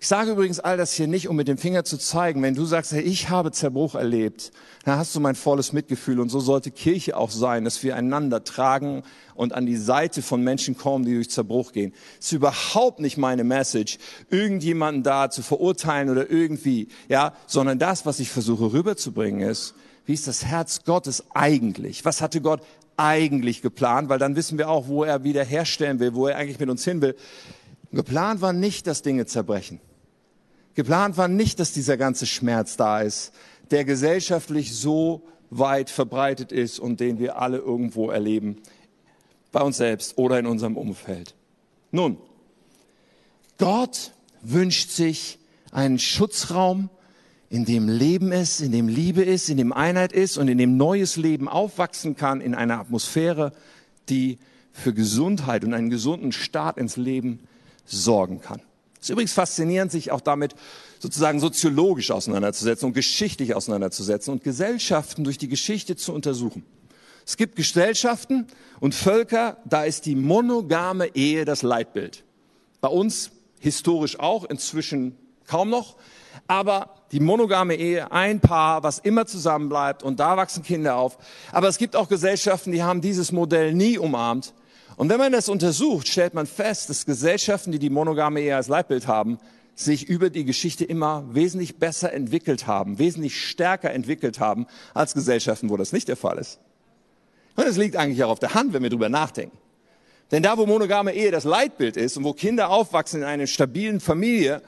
[0.00, 2.40] Ich sage übrigens all das hier nicht, um mit dem Finger zu zeigen.
[2.40, 4.52] Wenn du sagst, hey, ich habe Zerbruch erlebt,
[4.84, 6.20] dann hast du mein volles Mitgefühl.
[6.20, 9.02] Und so sollte Kirche auch sein, dass wir einander tragen
[9.34, 11.92] und an die Seite von Menschen kommen, die durch Zerbruch gehen.
[12.20, 13.98] Es ist überhaupt nicht meine Message,
[14.30, 19.74] irgendjemanden da zu verurteilen oder irgendwie, ja, sondern das, was ich versuche rüberzubringen ist,
[20.06, 22.04] wie ist das Herz Gottes eigentlich?
[22.04, 22.60] Was hatte Gott
[22.96, 24.08] eigentlich geplant?
[24.08, 27.02] Weil dann wissen wir auch, wo er wiederherstellen will, wo er eigentlich mit uns hin
[27.02, 27.16] will.
[27.90, 29.80] Geplant war nicht, dass Dinge zerbrechen.
[30.78, 33.32] Geplant war nicht, dass dieser ganze Schmerz da ist,
[33.72, 38.58] der gesellschaftlich so weit verbreitet ist und den wir alle irgendwo erleben,
[39.50, 41.34] bei uns selbst oder in unserem Umfeld.
[41.90, 42.16] Nun,
[43.58, 45.40] Gott wünscht sich
[45.72, 46.90] einen Schutzraum,
[47.50, 50.76] in dem Leben ist, in dem Liebe ist, in dem Einheit ist und in dem
[50.76, 53.52] neues Leben aufwachsen kann, in einer Atmosphäre,
[54.08, 54.38] die
[54.70, 57.40] für Gesundheit und einen gesunden Start ins Leben
[57.84, 58.62] sorgen kann.
[59.00, 60.54] Es ist übrigens faszinierend, sich auch damit
[60.98, 66.64] sozusagen soziologisch auseinanderzusetzen und geschichtlich auseinanderzusetzen und Gesellschaften durch die Geschichte zu untersuchen.
[67.24, 68.46] Es gibt Gesellschaften
[68.80, 72.24] und Völker, da ist die monogame Ehe das Leitbild.
[72.80, 73.30] Bei uns
[73.60, 75.96] historisch auch, inzwischen kaum noch.
[76.46, 81.18] Aber die monogame Ehe, ein Paar, was immer zusammen bleibt und da wachsen Kinder auf.
[81.52, 84.54] Aber es gibt auch Gesellschaften, die haben dieses Modell nie umarmt.
[84.98, 88.66] Und wenn man das untersucht, stellt man fest, dass Gesellschaften, die die monogame Ehe als
[88.66, 89.38] Leitbild haben,
[89.76, 95.70] sich über die Geschichte immer wesentlich besser entwickelt haben, wesentlich stärker entwickelt haben als Gesellschaften,
[95.70, 96.58] wo das nicht der Fall ist.
[97.54, 99.56] Und es liegt eigentlich auch auf der Hand, wenn wir drüber nachdenken.
[100.32, 104.00] Denn da, wo monogame Ehe das Leitbild ist und wo Kinder aufwachsen in einer stabilen
[104.00, 104.62] Familie,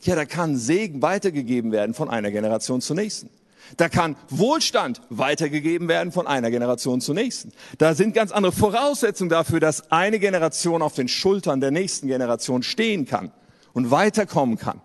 [0.00, 3.28] ja, da kann Segen weitergegeben werden von einer Generation zur nächsten.
[3.76, 7.52] Da kann Wohlstand weitergegeben werden von einer Generation zur nächsten.
[7.78, 12.62] Da sind ganz andere Voraussetzungen dafür, dass eine Generation auf den Schultern der nächsten Generation
[12.62, 13.32] stehen kann
[13.72, 14.80] und weiterkommen kann.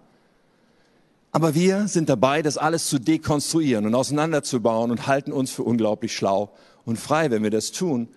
[1.31, 6.15] Aber wir sind dabei, das alles zu dekonstruieren und auseinanderzubauen und halten uns für unglaublich
[6.15, 6.51] schlau
[6.85, 8.07] und frei, wenn wir das tun.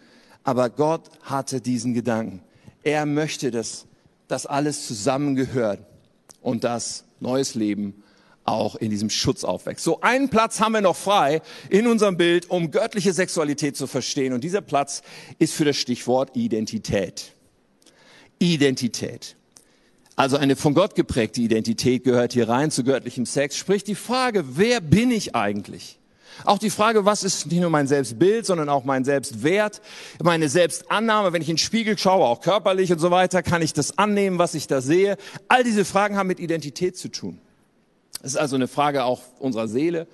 [0.45, 2.43] Aber Gott hatte diesen Gedanken.
[2.85, 3.87] Er möchte, dass
[4.29, 5.81] das alles zusammengehört
[6.43, 8.05] und das neues Leben
[8.49, 9.85] auch in diesem Schutz aufwächst.
[9.85, 14.33] So einen Platz haben wir noch frei in unserem Bild, um göttliche Sexualität zu verstehen.
[14.33, 15.03] Und dieser Platz
[15.39, 17.33] ist für das Stichwort Identität.
[18.39, 19.37] Identität.
[20.17, 23.57] Also eine von Gott geprägte Identität gehört hier rein zu göttlichem Sex.
[23.57, 25.99] Sprich die Frage, wer bin ich eigentlich?
[26.45, 29.81] Auch die Frage, was ist nicht nur mein Selbstbild, sondern auch mein Selbstwert,
[30.23, 33.73] meine Selbstannahme, wenn ich in den Spiegel schaue, auch körperlich und so weiter, kann ich
[33.73, 35.17] das annehmen, was ich da sehe?
[35.49, 37.41] All diese Fragen haben mit Identität zu tun.
[38.23, 40.07] Es ist also eine Frage auch unserer Seele.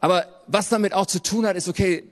[0.00, 2.04] Aber was damit auch zu tun hat, ist, okay,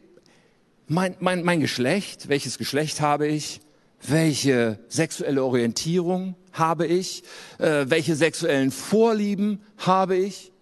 [0.88, 3.60] mein, mein, mein Geschlecht, welches Geschlecht habe ich?
[4.02, 7.22] Welche sexuelle Orientierung habe ich?
[7.58, 10.52] Äh, welche sexuellen Vorlieben habe ich?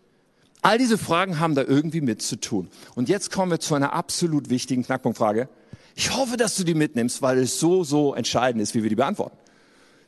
[0.63, 2.71] All diese Fragen haben da irgendwie mit zu tun.
[2.95, 5.49] Und jetzt kommen wir zu einer absolut wichtigen Knackpunktfrage.
[5.95, 8.97] Ich hoffe, dass du die mitnimmst, weil es so, so entscheidend ist, wie wir die
[8.97, 9.37] beantworten.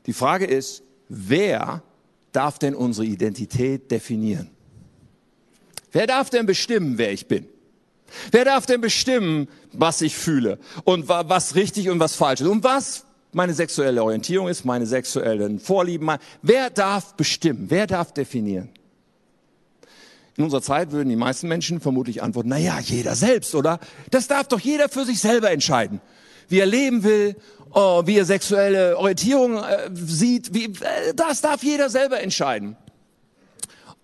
[0.06, 1.82] Die Frage ist, wer
[2.36, 4.50] darf denn unsere Identität definieren?
[5.92, 7.46] Wer darf denn bestimmen, wer ich bin?
[8.30, 12.62] Wer darf denn bestimmen, was ich fühle und was richtig und was falsch ist und
[12.62, 16.10] was meine sexuelle Orientierung ist, meine sexuellen Vorlieben?
[16.42, 17.66] Wer darf bestimmen?
[17.68, 18.68] Wer darf definieren?
[20.36, 23.80] In unserer Zeit würden die meisten Menschen vermutlich antworten, na ja, jeder selbst, oder?
[24.10, 26.00] Das darf doch jeder für sich selber entscheiden.
[26.48, 27.36] Wie er leben will,
[27.72, 32.76] oh, wie er sexuelle Orientierung äh, sieht, wie, äh, das darf jeder selber entscheiden.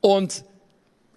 [0.00, 0.44] Und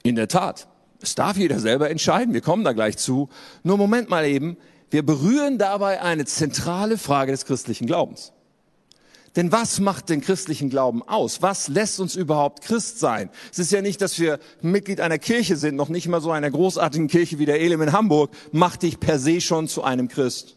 [0.04, 0.68] in der Tat,
[1.02, 2.34] es darf jeder selber entscheiden.
[2.34, 3.30] Wir kommen da gleich zu.
[3.64, 4.58] Nur Moment mal eben.
[4.90, 8.32] Wir berühren dabei eine zentrale Frage des christlichen Glaubens.
[9.36, 11.42] Denn was macht den christlichen Glauben aus?
[11.42, 13.30] Was lässt uns überhaupt Christ sein?
[13.52, 16.50] Es ist ja nicht, dass wir Mitglied einer Kirche sind, noch nicht mal so einer
[16.50, 20.56] großartigen Kirche wie der Elim in Hamburg, macht dich per se schon zu einem Christ.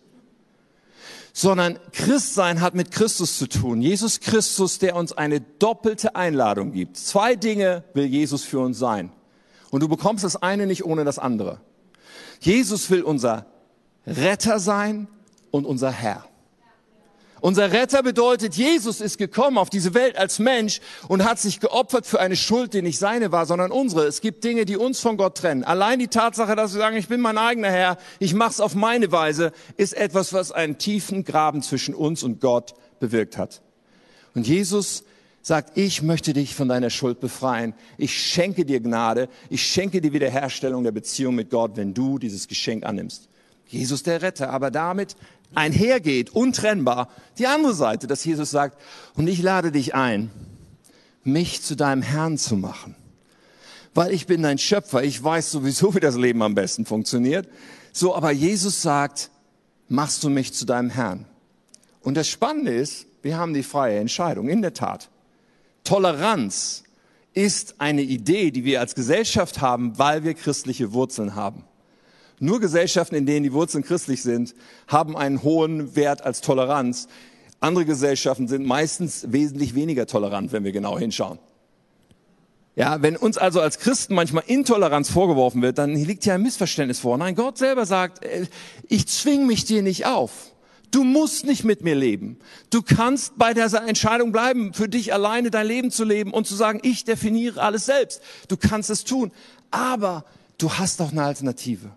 [1.33, 3.81] Sondern Christsein hat mit Christus zu tun.
[3.81, 6.97] Jesus Christus, der uns eine doppelte Einladung gibt.
[6.97, 9.11] Zwei Dinge will Jesus für uns sein.
[9.71, 11.61] Und du bekommst das eine nicht ohne das andere.
[12.41, 13.47] Jesus will unser
[14.07, 15.09] Retter sein
[15.51, 16.28] und unser Herr.
[17.41, 22.07] Unser Retter bedeutet, Jesus ist gekommen auf diese Welt als Mensch und hat sich geopfert
[22.07, 24.07] für eine Schuld, die nicht seine war, sondern unsere.
[24.07, 25.65] Es gibt Dinge, die uns von Gott trennen.
[25.65, 29.13] Allein die Tatsache, dass wir sagen, ich bin mein eigener Herr, ich mach's auf meine
[29.13, 33.63] Weise, ist etwas, was einen tiefen Graben zwischen uns und Gott bewirkt hat.
[34.35, 35.05] Und Jesus
[35.43, 37.75] sagt, ich möchte dich von deiner Schuld befreien.
[37.97, 39.29] Ich schenke dir Gnade.
[39.49, 43.29] Ich schenke dir Wiederherstellung der Beziehung mit Gott, wenn du dieses Geschenk annimmst.
[43.67, 45.17] Jesus der Retter, aber damit
[45.55, 47.09] einhergeht, untrennbar,
[47.39, 48.79] die andere Seite, dass Jesus sagt,
[49.15, 50.31] und ich lade dich ein,
[51.25, 52.95] mich zu deinem Herrn zu machen.
[53.95, 57.49] Weil ich bin dein Schöpfer, ich weiß sowieso, wie das Leben am besten funktioniert.
[57.93, 59.31] So, aber Jesus sagt,
[59.89, 61.27] machst du mich zu deinem Herrn.
[62.03, 65.11] Und das Spannende ist, wir haben die freie Entscheidung, in der Tat.
[65.85, 66.85] Toleranz
[67.35, 71.65] ist eine Idee, die wir als Gesellschaft haben, weil wir christliche Wurzeln haben.
[72.41, 74.55] Nur Gesellschaften, in denen die Wurzeln christlich sind,
[74.87, 77.09] haben einen hohen Wert als Toleranz.
[77.61, 81.39] Andere Gesellschaften sind meistens wesentlich weniger tolerant, wenn wir genau hinschauen.
[82.77, 87.01] Ja, wenn uns also als Christen manchmal Intoleranz vorgeworfen wird, dann liegt ja ein Missverständnis
[87.01, 87.19] vor.
[87.19, 88.47] Nein, Gott selber sagt, äh,
[88.87, 90.53] ich zwing mich dir nicht auf.
[90.93, 92.39] Du musst nicht mit mir leben.
[92.71, 96.55] Du kannst bei dieser Entscheidung bleiben, für dich alleine dein Leben zu leben und zu
[96.55, 98.23] sagen, ich definiere alles selbst.
[98.47, 99.33] Du kannst es tun.
[99.73, 100.25] Aber
[100.57, 101.91] du hast auch eine Alternative.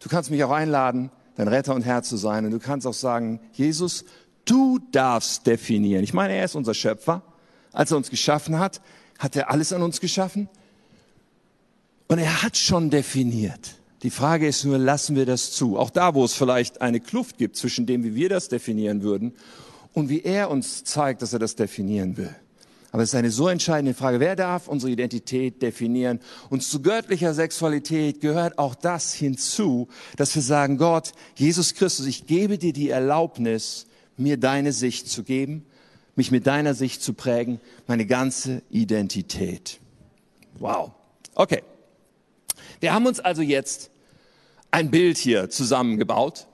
[0.00, 2.44] Du kannst mich auch einladen, dein Retter und Herr zu sein.
[2.44, 4.04] Und du kannst auch sagen, Jesus,
[4.44, 6.02] du darfst definieren.
[6.02, 7.22] Ich meine, er ist unser Schöpfer.
[7.72, 8.80] Als er uns geschaffen hat,
[9.18, 10.48] hat er alles an uns geschaffen.
[12.08, 13.76] Und er hat schon definiert.
[14.02, 15.78] Die Frage ist nur, lassen wir das zu?
[15.78, 19.34] Auch da, wo es vielleicht eine Kluft gibt zwischen dem, wie wir das definieren würden
[19.92, 22.34] und wie er uns zeigt, dass er das definieren will.
[22.92, 24.18] Aber es ist eine so entscheidende Frage.
[24.18, 26.20] Wer darf unsere Identität definieren?
[26.48, 32.26] Und zu göttlicher Sexualität gehört auch das hinzu, dass wir sagen, Gott, Jesus Christus, ich
[32.26, 35.64] gebe dir die Erlaubnis, mir deine Sicht zu geben,
[36.16, 39.78] mich mit deiner Sicht zu prägen, meine ganze Identität.
[40.58, 40.90] Wow.
[41.34, 41.62] Okay.
[42.80, 43.90] Wir haben uns also jetzt
[44.70, 46.46] ein Bild hier zusammengebaut,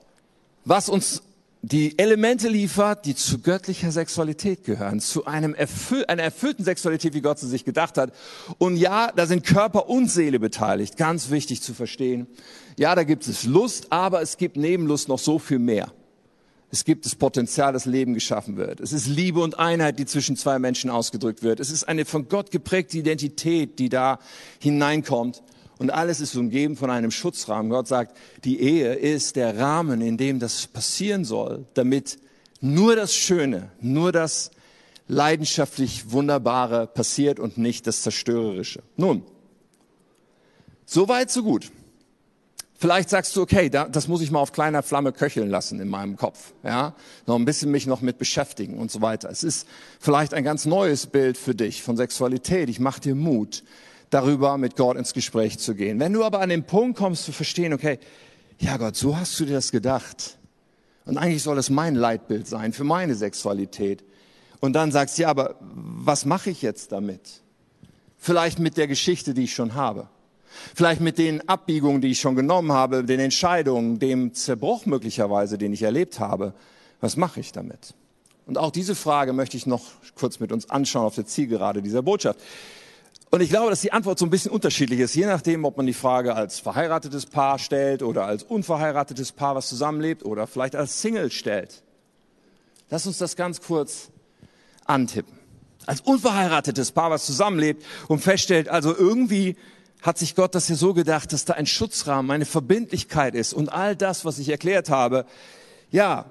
[0.65, 1.23] was uns
[1.69, 7.21] die Elemente liefert, die zu göttlicher Sexualität gehören, zu einem erfüll einer erfüllten Sexualität, wie
[7.21, 8.13] Gott sie sich gedacht hat.
[8.59, 12.29] Und ja, da sind Körper und Seele beteiligt, ganz wichtig zu verstehen.
[12.79, 15.93] Ja, da gibt es Lust, aber es gibt neben Lust noch so viel mehr.
[16.71, 18.79] Es gibt das Potenzial, dass Leben geschaffen wird.
[18.79, 21.59] Es ist Liebe und Einheit, die zwischen zwei Menschen ausgedrückt wird.
[21.59, 24.21] Es ist eine von Gott geprägte Identität, die da
[24.61, 25.43] hineinkommt.
[25.79, 27.71] Und alles ist umgeben von einem Schutzrahmen.
[27.71, 32.19] Gott sagt, die Ehe ist der Rahmen, in dem das passieren soll, damit
[32.61, 34.51] nur das Schöne, nur das
[35.09, 38.83] leidenschaftlich Wunderbare passiert und nicht das Zerstörerische.
[38.97, 39.23] Nun,
[40.85, 41.71] so weit, so gut.
[42.79, 46.17] Vielleicht sagst du, okay, das muss ich mal auf kleiner Flamme köcheln lassen in meinem
[46.17, 46.95] Kopf, ja,
[47.27, 49.31] noch ein bisschen mich noch mit beschäftigen und so weiter.
[49.31, 49.67] Es ist
[49.99, 52.69] vielleicht ein ganz neues Bild für dich von Sexualität.
[52.69, 53.63] Ich mache dir Mut
[54.11, 55.99] darüber mit Gott ins Gespräch zu gehen.
[56.01, 57.99] Wenn du aber an den Punkt kommst zu verstehen, okay,
[58.59, 60.39] ja Gott, so hast du dir das gedacht.
[61.05, 64.05] Und eigentlich soll es mein Leitbild sein für meine Sexualität.
[64.61, 67.43] Und dann sagst du, ja, aber was mache ich jetzt damit?
[68.17, 70.09] Vielleicht mit der Geschichte, die ich schon habe.
[70.75, 75.73] Vielleicht mit den Abbiegungen, die ich schon genommen habe, den Entscheidungen, dem Zerbruch möglicherweise, den
[75.73, 76.55] ich erlebt habe.
[77.01, 77.95] Was mache ich damit?
[78.47, 79.83] Und auch diese Frage möchte ich noch
[80.15, 82.41] kurz mit uns anschauen auf der Zielgerade dieser Botschaft.
[83.37, 85.85] Und ich glaube, dass die Antwort so ein bisschen unterschiedlich ist, je nachdem, ob man
[85.85, 91.03] die Frage als verheiratetes Paar stellt oder als unverheiratetes Paar, was zusammenlebt oder vielleicht als
[91.03, 91.83] Single stellt.
[92.89, 94.09] Lass uns das ganz kurz
[94.87, 95.35] antippen.
[95.85, 99.57] Als unverheiratetes Paar, was zusammenlebt und feststellt, also irgendwie
[100.01, 103.69] hat sich Gott das hier so gedacht, dass da ein Schutzrahmen, eine Verbindlichkeit ist und
[103.69, 105.27] all das, was ich erklärt habe.
[105.91, 106.25] Ja,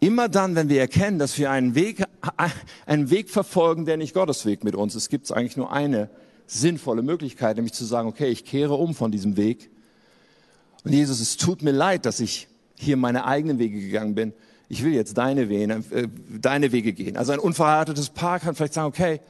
[0.00, 2.04] Immer dann, wenn wir erkennen, dass wir einen Weg,
[2.86, 6.08] einen Weg verfolgen, der nicht Gottes Weg mit uns ist, gibt es eigentlich nur eine
[6.48, 9.70] sinnvolle Möglichkeit, nämlich zu sagen, okay, ich kehre um von diesem Weg.
[10.84, 14.32] Und Jesus, es tut mir leid, dass ich hier meine eigenen Wege gegangen bin.
[14.68, 16.08] Ich will jetzt deine Wege, äh,
[16.40, 17.16] deine Wege gehen.
[17.16, 19.20] Also ein unverheiratetes Paar kann vielleicht sagen, okay,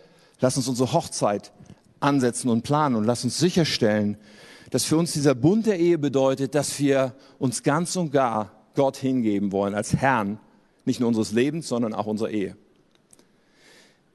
[0.40, 1.52] lass uns unsere Hochzeit
[2.00, 4.16] ansetzen und planen und lass uns sicherstellen,
[4.70, 8.96] dass für uns dieser Bund der Ehe bedeutet, dass wir uns ganz und gar Gott
[8.96, 10.38] hingeben wollen als Herrn
[10.84, 12.56] nicht nur unseres Lebens, sondern auch unserer Ehe.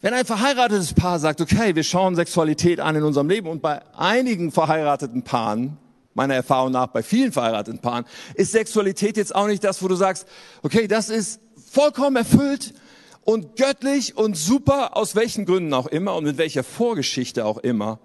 [0.03, 3.81] Wenn ein verheiratetes Paar sagt, okay, wir schauen Sexualität an in unserem Leben und bei
[3.95, 5.77] einigen verheirateten Paaren,
[6.13, 8.03] meiner Erfahrung nach bei vielen verheirateten Paaren,
[8.35, 10.27] ist Sexualität jetzt auch nicht das, wo du sagst,
[10.61, 11.39] okay, das ist
[11.71, 12.73] vollkommen erfüllt
[13.21, 17.99] und göttlich und super, aus welchen Gründen auch immer und mit welcher Vorgeschichte auch immer.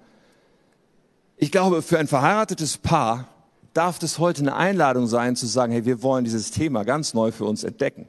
[1.36, 3.26] Ich glaube, für ein verheiratetes Paar
[3.74, 7.32] darf das heute eine Einladung sein, zu sagen, hey, wir wollen dieses Thema ganz neu
[7.32, 8.06] für uns entdecken.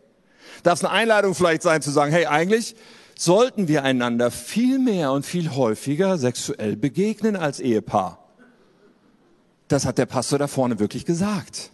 [0.62, 2.76] Darf es eine Einladung vielleicht sein zu sagen, hey, eigentlich
[3.20, 8.18] sollten wir einander viel mehr und viel häufiger sexuell begegnen als Ehepaar.
[9.68, 11.72] Das hat der Pastor da vorne wirklich gesagt.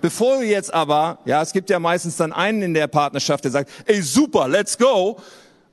[0.00, 3.50] Bevor wir jetzt aber, ja, es gibt ja meistens dann einen in der Partnerschaft, der
[3.50, 5.18] sagt, ey, super, let's go.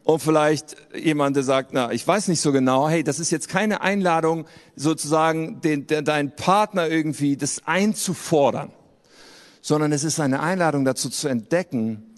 [0.04, 3.50] Und vielleicht jemand, der sagt, na, ich weiß nicht so genau, hey, das ist jetzt
[3.50, 8.72] keine Einladung, sozusagen den, den, deinen Partner irgendwie das einzufordern,
[9.62, 12.16] sondern es ist eine Einladung dazu zu entdecken,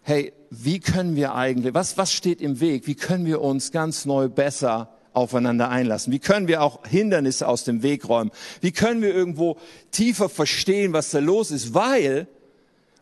[0.00, 2.86] hey, wie können wir eigentlich, was, was steht im Weg?
[2.86, 6.12] Wie können wir uns ganz neu besser aufeinander einlassen?
[6.12, 8.30] Wie können wir auch Hindernisse aus dem Weg räumen?
[8.60, 9.58] Wie können wir irgendwo
[9.90, 11.74] tiefer verstehen, was da los ist?
[11.74, 12.28] Weil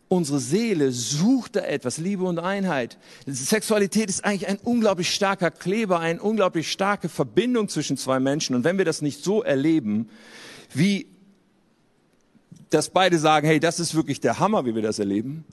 [0.09, 2.99] unsere Seele sucht da etwas, Liebe und Einheit.
[3.26, 8.55] Sexualität ist eigentlich ein unglaublich starker Kleber, eine unglaublich starke Verbindung zwischen zwei Menschen.
[8.57, 10.09] Und wenn wir das nicht so erleben,
[10.72, 11.07] wie
[12.70, 15.44] dass beide sagen, hey, das ist wirklich der Hammer, wie wir das erleben,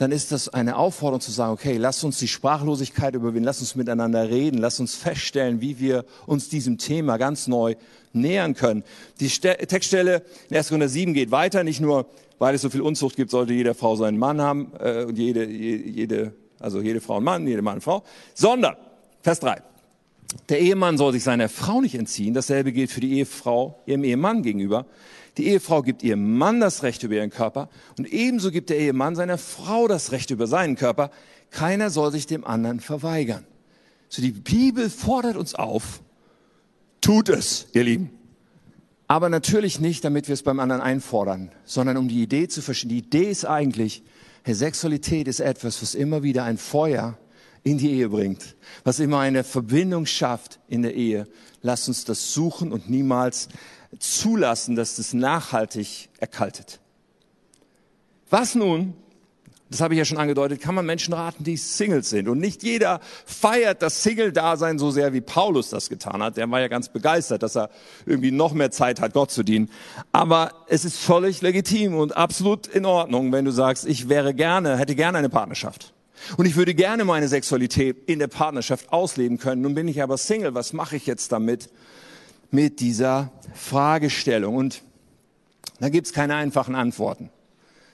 [0.00, 3.74] dann ist das eine Aufforderung zu sagen, okay, lass uns die Sprachlosigkeit überwinden, lass uns
[3.74, 7.74] miteinander reden, lass uns feststellen, wie wir uns diesem Thema ganz neu
[8.14, 8.82] nähern können.
[9.20, 10.68] Die Textstelle in 1.
[10.68, 12.06] Korinther 7 geht weiter, nicht nur
[12.38, 15.44] weil es so viel Unzucht gibt, sollte jede Frau seinen Mann haben äh, und jede,
[15.44, 18.02] jede, also jede Frau einen Mann, jede Mann eine Frau.
[18.32, 18.76] Sondern,
[19.20, 19.60] Vers 3.
[20.48, 22.32] Der Ehemann soll sich seiner Frau nicht entziehen.
[22.32, 24.86] Dasselbe gilt für die Ehefrau ihrem Ehemann gegenüber.
[25.36, 27.68] Die Ehefrau gibt ihrem Mann das Recht über ihren Körper
[27.98, 31.10] und ebenso gibt der Ehemann seiner Frau das Recht über seinen Körper.
[31.50, 33.46] Keiner soll sich dem anderen verweigern.
[34.08, 36.02] So die Bibel fordert uns auf,
[37.00, 38.10] tut es, ihr Lieben.
[39.06, 42.90] Aber natürlich nicht, damit wir es beim anderen einfordern, sondern um die Idee zu verstehen.
[42.90, 44.04] Die Idee ist eigentlich,
[44.42, 47.18] Herr, Sexualität ist etwas, was immer wieder ein Feuer
[47.62, 51.26] in die Ehe bringt, was immer eine Verbindung schafft in der Ehe.
[51.62, 53.48] Lasst uns das suchen und niemals
[53.98, 56.80] zulassen, dass das nachhaltig erkaltet.
[58.30, 58.94] Was nun,
[59.70, 62.28] das habe ich ja schon angedeutet, kann man Menschen raten, die Singles sind.
[62.28, 66.36] Und nicht jeder feiert das Single-Dasein so sehr, wie Paulus das getan hat.
[66.36, 67.70] Der war ja ganz begeistert, dass er
[68.04, 69.70] irgendwie noch mehr Zeit hat, Gott zu dienen.
[70.10, 74.76] Aber es ist völlig legitim und absolut in Ordnung, wenn du sagst, ich wäre gerne,
[74.76, 75.92] hätte gerne eine Partnerschaft.
[76.36, 79.62] Und ich würde gerne meine Sexualität in der Partnerschaft ausleben können.
[79.62, 80.54] Nun bin ich aber Single.
[80.54, 81.70] Was mache ich jetzt damit?
[82.50, 84.56] Mit dieser Fragestellung.
[84.56, 84.82] Und
[85.78, 87.30] da gibt's keine einfachen Antworten.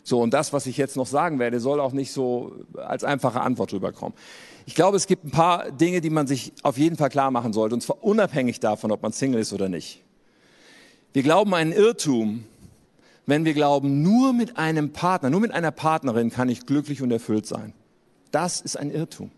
[0.02, 3.40] So, und das, was ich jetzt noch sagen werde, soll auch nicht so als einfache
[3.40, 4.16] Antwort rüberkommen.
[4.64, 7.52] Ich glaube, es gibt ein paar Dinge, die man sich auf jeden Fall klar machen
[7.52, 10.04] sollte, und zwar unabhängig davon, ob man Single ist oder nicht.
[11.12, 12.44] Wir glauben einen Irrtum,
[13.26, 17.11] wenn wir glauben, nur mit einem Partner, nur mit einer Partnerin kann ich glücklich und
[17.11, 17.72] erfüllt sein.
[18.30, 19.32] Das ist ein Irrtum.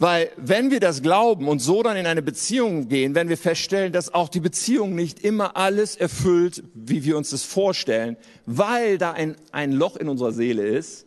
[0.00, 3.92] Weil wenn wir das glauben und so dann in eine Beziehung gehen, wenn wir feststellen,
[3.92, 9.10] dass auch die Beziehung nicht immer alles erfüllt, wie wir uns das vorstellen, weil da
[9.10, 11.04] ein, ein Loch in unserer Seele ist,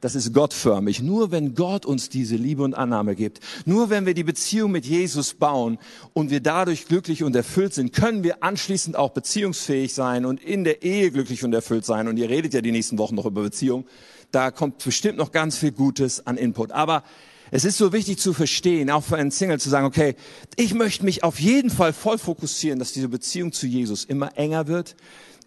[0.00, 1.02] das ist gottförmig.
[1.02, 4.86] Nur wenn Gott uns diese Liebe und Annahme gibt, nur wenn wir die Beziehung mit
[4.86, 5.78] Jesus bauen
[6.12, 10.62] und wir dadurch glücklich und erfüllt sind, können wir anschließend auch beziehungsfähig sein und in
[10.62, 12.06] der Ehe glücklich und erfüllt sein.
[12.06, 13.86] Und ihr redet ja die nächsten Wochen noch über Beziehung.
[14.30, 16.70] Da kommt bestimmt noch ganz viel Gutes an Input.
[16.70, 17.02] Aber
[17.50, 20.14] es ist so wichtig zu verstehen, auch für einen Single zu sagen, okay,
[20.56, 24.68] ich möchte mich auf jeden Fall voll fokussieren, dass diese Beziehung zu Jesus immer enger
[24.68, 24.96] wird,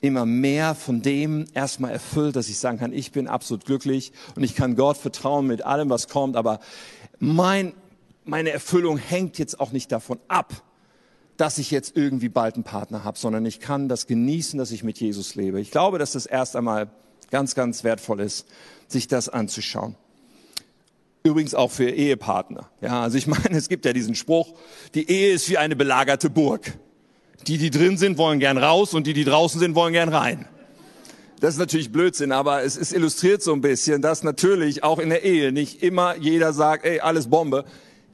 [0.01, 4.43] immer mehr von dem erstmal erfüllt, dass ich sagen kann, ich bin absolut glücklich und
[4.43, 6.60] ich kann Gott vertrauen mit allem, was kommt, aber
[7.20, 7.74] mein,
[8.26, 10.54] meine Erfüllung hängt jetzt auch nicht davon ab,
[11.38, 14.84] dass ich jetzt irgendwie bald einen Partner habe, sondern ich kann das genießen, dass ich
[14.84, 15.62] mit Jesus lebe.
[15.62, 16.91] Ich glaube, dass das erst einmal
[17.32, 18.45] ganz, ganz wertvoll ist,
[18.88, 19.95] sich das anzuschauen.
[21.24, 22.70] Übrigens auch für Ehepartner.
[22.82, 24.54] Ja, also ich meine, es gibt ja diesen Spruch,
[24.94, 26.78] die Ehe ist wie eine belagerte Burg.
[27.48, 30.48] Die, die drin sind, wollen gern raus und die, die draußen sind, wollen gern rein.
[31.40, 35.10] Das ist natürlich Blödsinn, aber es ist illustriert so ein bisschen, dass natürlich auch in
[35.10, 37.66] der Ehe nicht immer jeder sagt, ey, alles Bombe.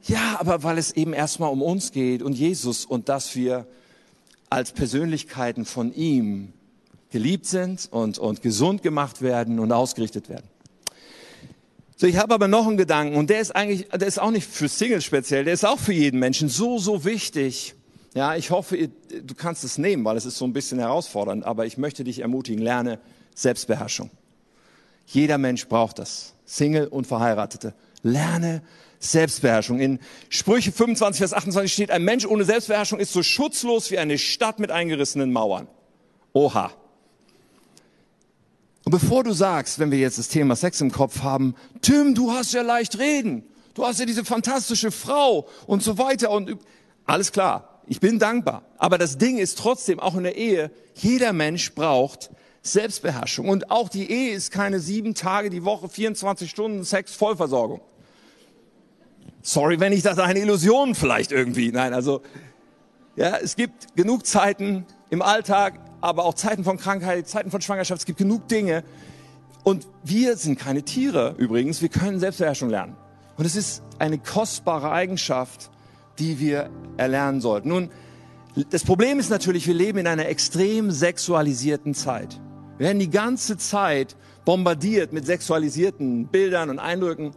[0.02, 3.66] Ja, aber weil es eben erstmal um uns geht und Jesus und dass wir
[4.48, 6.52] als Persönlichkeiten von ihm
[7.10, 10.48] geliebt sind und, und gesund gemacht werden und ausgerichtet werden.
[12.00, 14.48] So, ich habe aber noch einen Gedanken und der ist eigentlich, der ist auch nicht
[14.48, 17.74] für Singles speziell, der ist auch für jeden Menschen so, so wichtig.
[18.14, 21.66] Ja, ich hoffe, du kannst es nehmen, weil es ist so ein bisschen herausfordernd, aber
[21.66, 23.00] ich möchte dich ermutigen, lerne
[23.34, 24.08] Selbstbeherrschung.
[25.04, 26.32] Jeder Mensch braucht das.
[26.46, 27.74] Single und Verheiratete.
[28.02, 28.62] Lerne
[28.98, 29.78] Selbstbeherrschung.
[29.78, 29.98] In
[30.30, 34.58] Sprüche 25, Vers 28 steht, ein Mensch ohne Selbstbeherrschung ist so schutzlos wie eine Stadt
[34.58, 35.68] mit eingerissenen Mauern.
[36.32, 36.72] Oha.
[38.90, 42.32] Und bevor du sagst, wenn wir jetzt das Thema Sex im Kopf haben, Tim, du
[42.32, 46.56] hast ja leicht reden, du hast ja diese fantastische Frau und so weiter und
[47.04, 48.64] alles klar, ich bin dankbar.
[48.78, 52.30] Aber das Ding ist trotzdem, auch in der Ehe, jeder Mensch braucht
[52.62, 53.48] Selbstbeherrschung.
[53.48, 57.80] Und auch die Ehe ist keine sieben Tage die Woche, 24 Stunden Sex Vollversorgung.
[59.40, 61.70] Sorry, wenn ich das eine Illusion vielleicht irgendwie.
[61.70, 62.22] Nein, also,
[63.14, 68.00] ja, es gibt genug Zeiten im Alltag, aber auch Zeiten von Krankheit, Zeiten von Schwangerschaft.
[68.00, 68.84] Es gibt genug Dinge.
[69.62, 71.82] Und wir sind keine Tiere übrigens.
[71.82, 72.96] Wir können Selbstbeherrschung lernen.
[73.36, 75.70] Und es ist eine kostbare Eigenschaft,
[76.18, 77.68] die wir erlernen sollten.
[77.68, 77.90] Nun,
[78.70, 82.40] das Problem ist natürlich, wir leben in einer extrem sexualisierten Zeit.
[82.78, 87.32] Wir werden die ganze Zeit bombardiert mit sexualisierten Bildern und Eindrücken.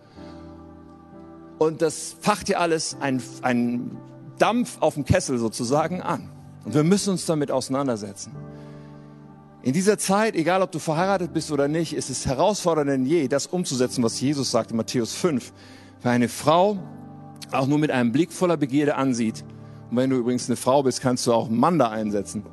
[1.60, 3.98] Und das facht ja alles einen
[4.40, 6.33] Dampf auf dem Kessel sozusagen an.
[6.66, 8.32] Und wir müssen uns damit auseinandersetzen.
[9.64, 13.28] In dieser Zeit, egal ob du verheiratet bist oder nicht, ist es herausfordernder denn je,
[13.30, 15.54] das umzusetzen, was Jesus sagt in Matthäus 5.
[16.02, 16.78] Wer eine Frau
[17.52, 19.46] auch nur mit einem Blick voller Begierde ansieht,
[19.90, 22.44] und wenn du übrigens eine Frau bist, kannst du auch einen Mann da einsetzen,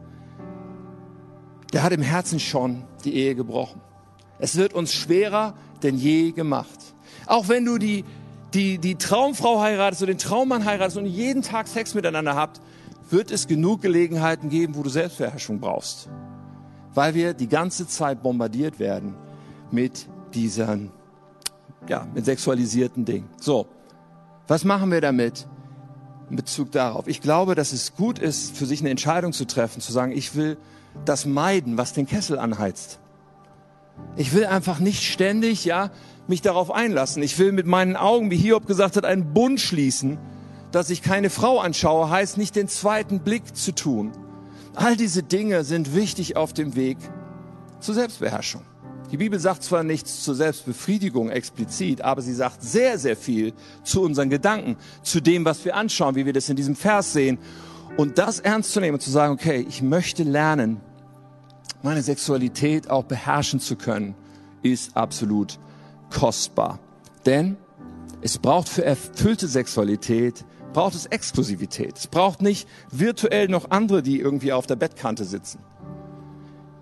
[1.72, 3.80] der hat im Herzen schon die Ehe gebrochen.
[4.38, 6.94] Es wird uns schwerer denn je gemacht.
[7.26, 8.04] Auch wenn du die,
[8.54, 12.60] die, die Traumfrau heiratest oder den Traummann heiratest und jeden Tag Sex miteinander habt,
[13.10, 16.08] wird es genug Gelegenheiten geben, wo du Selbstbeherrschung brauchst
[16.94, 19.14] weil wir die ganze Zeit bombardiert werden
[19.70, 20.90] mit diesen,
[21.88, 23.28] ja, mit sexualisierten Dingen.
[23.38, 23.66] So,
[24.48, 25.46] was machen wir damit
[26.28, 27.06] in Bezug darauf?
[27.06, 30.34] Ich glaube, dass es gut ist, für sich eine Entscheidung zu treffen, zu sagen, ich
[30.34, 30.56] will
[31.04, 32.98] das meiden, was den Kessel anheizt.
[34.16, 35.90] Ich will einfach nicht ständig, ja,
[36.26, 37.22] mich darauf einlassen.
[37.22, 40.18] Ich will mit meinen Augen, wie Hiob gesagt hat, einen Bund schließen,
[40.72, 44.12] dass ich keine Frau anschaue, heißt nicht den zweiten Blick zu tun.
[44.74, 46.98] All diese Dinge sind wichtig auf dem Weg
[47.80, 48.62] zur Selbstbeherrschung.
[49.10, 53.52] Die Bibel sagt zwar nichts zur Selbstbefriedigung explizit, aber sie sagt sehr, sehr viel
[53.82, 57.38] zu unseren Gedanken, zu dem, was wir anschauen, wie wir das in diesem Vers sehen.
[57.96, 60.80] Und das ernst zu nehmen und zu sagen, okay, ich möchte lernen,
[61.82, 64.14] meine Sexualität auch beherrschen zu können,
[64.62, 65.58] ist absolut
[66.10, 66.78] kostbar.
[67.26, 67.56] Denn
[68.20, 71.96] es braucht für erfüllte Sexualität, braucht es Exklusivität.
[71.96, 75.60] Es braucht nicht virtuell noch andere, die irgendwie auf der Bettkante sitzen.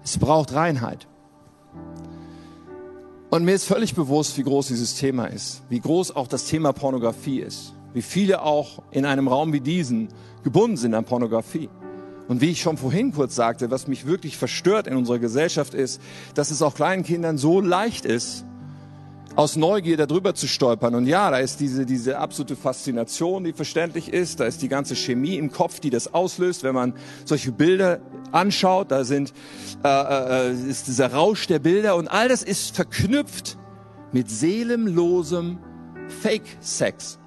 [0.05, 1.07] Es braucht Reinheit.
[3.30, 6.72] Und mir ist völlig bewusst, wie groß dieses Thema ist, wie groß auch das Thema
[6.72, 10.09] Pornografie ist, wie viele auch in einem Raum wie diesen
[10.43, 11.68] gebunden sind an Pornografie.
[12.26, 16.01] Und wie ich schon vorhin kurz sagte, was mich wirklich verstört in unserer Gesellschaft ist,
[16.34, 18.45] dass es auch kleinen Kindern so leicht ist,
[19.39, 20.97] aus Neugier darüber zu stolpern.
[20.97, 24.41] Und ja, da ist diese, diese absolute Faszination, die verständlich ist.
[24.41, 26.93] Da ist die ganze Chemie im Kopf, die das auslöst, wenn man
[27.24, 28.01] solche Bilder
[28.32, 28.91] anschaut.
[28.91, 29.32] Da sind,
[29.84, 33.59] äh, äh, ist dieser Rausch der Bilder und all das ist verknüpft
[34.11, 35.61] mit seelenlosem
[36.20, 37.20] Fake-Sex.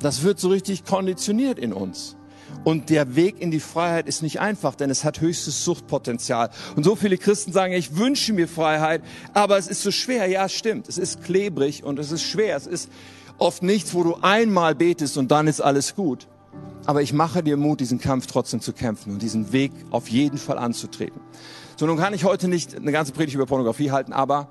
[0.00, 2.18] Das wird so richtig konditioniert in uns.
[2.64, 6.50] Und der Weg in die Freiheit ist nicht einfach, denn es hat höchstes Suchtpotenzial.
[6.76, 9.02] Und so viele Christen sagen, ich wünsche mir Freiheit,
[9.34, 10.26] aber es ist so schwer.
[10.26, 10.88] Ja, stimmt.
[10.88, 12.56] Es ist klebrig und es ist schwer.
[12.56, 12.88] Es ist
[13.38, 16.28] oft nichts, wo du einmal betest und dann ist alles gut.
[16.86, 20.38] Aber ich mache dir Mut, diesen Kampf trotzdem zu kämpfen und diesen Weg auf jeden
[20.38, 21.20] Fall anzutreten.
[21.76, 24.48] So, nun kann ich heute nicht eine ganze Predigt über Pornografie halten, aber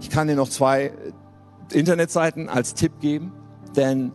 [0.00, 0.92] ich kann dir noch zwei
[1.72, 3.32] Internetseiten als Tipp geben,
[3.76, 4.12] denn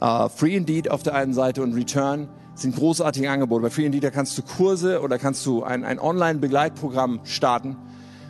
[0.00, 3.68] uh, Free Indeed auf der einen Seite und Return sind großartige Angebote.
[3.68, 7.76] Bei Indeed, da kannst du Kurse oder kannst du ein, ein Online-Begleitprogramm starten,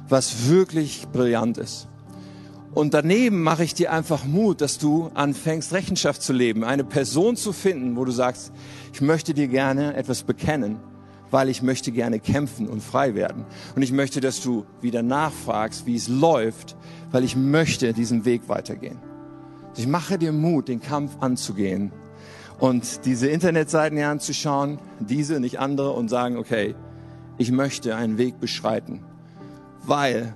[0.08, 1.88] was wirklich brillant ist.
[2.74, 6.64] Und daneben mache ich dir einfach Mut, dass du anfängst, Rechenschaft zu leben.
[6.64, 8.52] Eine Person zu finden, wo du sagst,
[8.92, 10.80] ich möchte dir gerne etwas bekennen,
[11.30, 13.44] weil ich möchte gerne kämpfen und frei werden.
[13.76, 16.76] Und ich möchte, dass du wieder nachfragst, wie es läuft,
[17.12, 18.98] weil ich möchte diesen Weg weitergehen.
[19.76, 21.92] Ich mache dir Mut, den Kampf anzugehen
[22.64, 26.74] und diese Internetseiten hier anzuschauen, diese, nicht andere, und sagen, okay,
[27.36, 29.04] ich möchte einen Weg beschreiten,
[29.82, 30.34] weil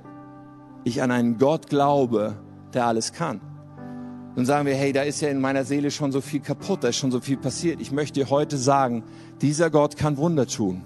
[0.84, 2.36] ich an einen Gott glaube,
[2.74, 3.40] der alles kann.
[4.36, 6.88] Dann sagen wir, hey, da ist ja in meiner Seele schon so viel kaputt, da
[6.88, 7.80] ist schon so viel passiert.
[7.80, 9.04] Ich möchte dir heute sagen,
[9.40, 10.82] dieser Gott kann Wunder tun.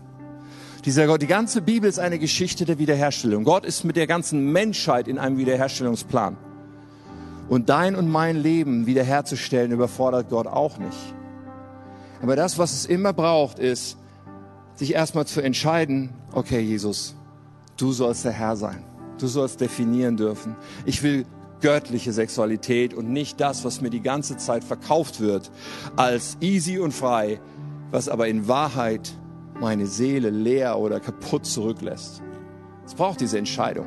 [0.85, 3.43] Dieser Gott, die ganze Bibel ist eine Geschichte der Wiederherstellung.
[3.43, 6.37] Gott ist mit der ganzen Menschheit in einem Wiederherstellungsplan.
[7.49, 11.17] Und dein und mein Leben wiederherzustellen überfordert Gott auch nicht.
[12.23, 13.99] Aber das, was es immer braucht, ist,
[14.77, 17.15] sich erstmal zu entscheiden, okay, Jesus,
[17.77, 18.85] du sollst der Herr sein.
[19.19, 20.57] Du sollst definieren dürfen.
[20.87, 21.27] Ich will
[21.61, 25.51] göttliche Sexualität und nicht das, was mir die ganze Zeit verkauft wird,
[25.97, 27.41] als easy und frei,
[27.91, 29.13] was aber in Wahrheit
[29.61, 32.23] meine Seele leer oder kaputt zurücklässt.
[32.87, 33.87] Es braucht diese Entscheidung.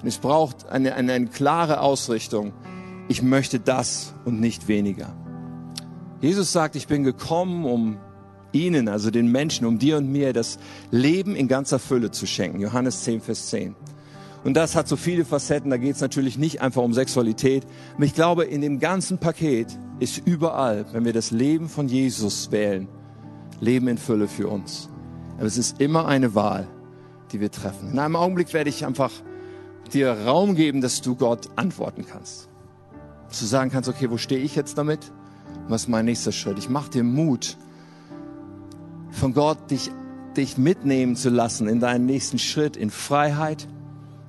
[0.00, 2.52] Und es braucht eine, eine, eine klare Ausrichtung.
[3.08, 5.14] Ich möchte das und nicht weniger.
[6.20, 7.98] Jesus sagt, ich bin gekommen, um
[8.52, 10.58] ihnen, also den Menschen, um dir und mir das
[10.90, 12.60] Leben in ganzer Fülle zu schenken.
[12.60, 13.76] Johannes 10, Vers 10.
[14.44, 17.66] Und das hat so viele Facetten, da geht es natürlich nicht einfach um Sexualität.
[17.94, 19.66] Aber ich glaube, in dem ganzen Paket
[20.00, 22.88] ist überall, wenn wir das Leben von Jesus wählen,
[23.60, 24.88] Leben in Fülle für uns.
[25.36, 26.68] Aber es ist immer eine Wahl,
[27.32, 27.92] die wir treffen.
[27.92, 29.12] In einem Augenblick werde ich einfach
[29.92, 32.48] dir Raum geben, dass du Gott antworten kannst.
[33.28, 35.12] Dass du sagen kannst, okay, wo stehe ich jetzt damit?
[35.68, 36.58] Was ist mein nächster Schritt?
[36.58, 37.56] Ich mache dir Mut,
[39.10, 39.90] von Gott dich,
[40.36, 43.68] dich mitnehmen zu lassen in deinen nächsten Schritt in Freiheit,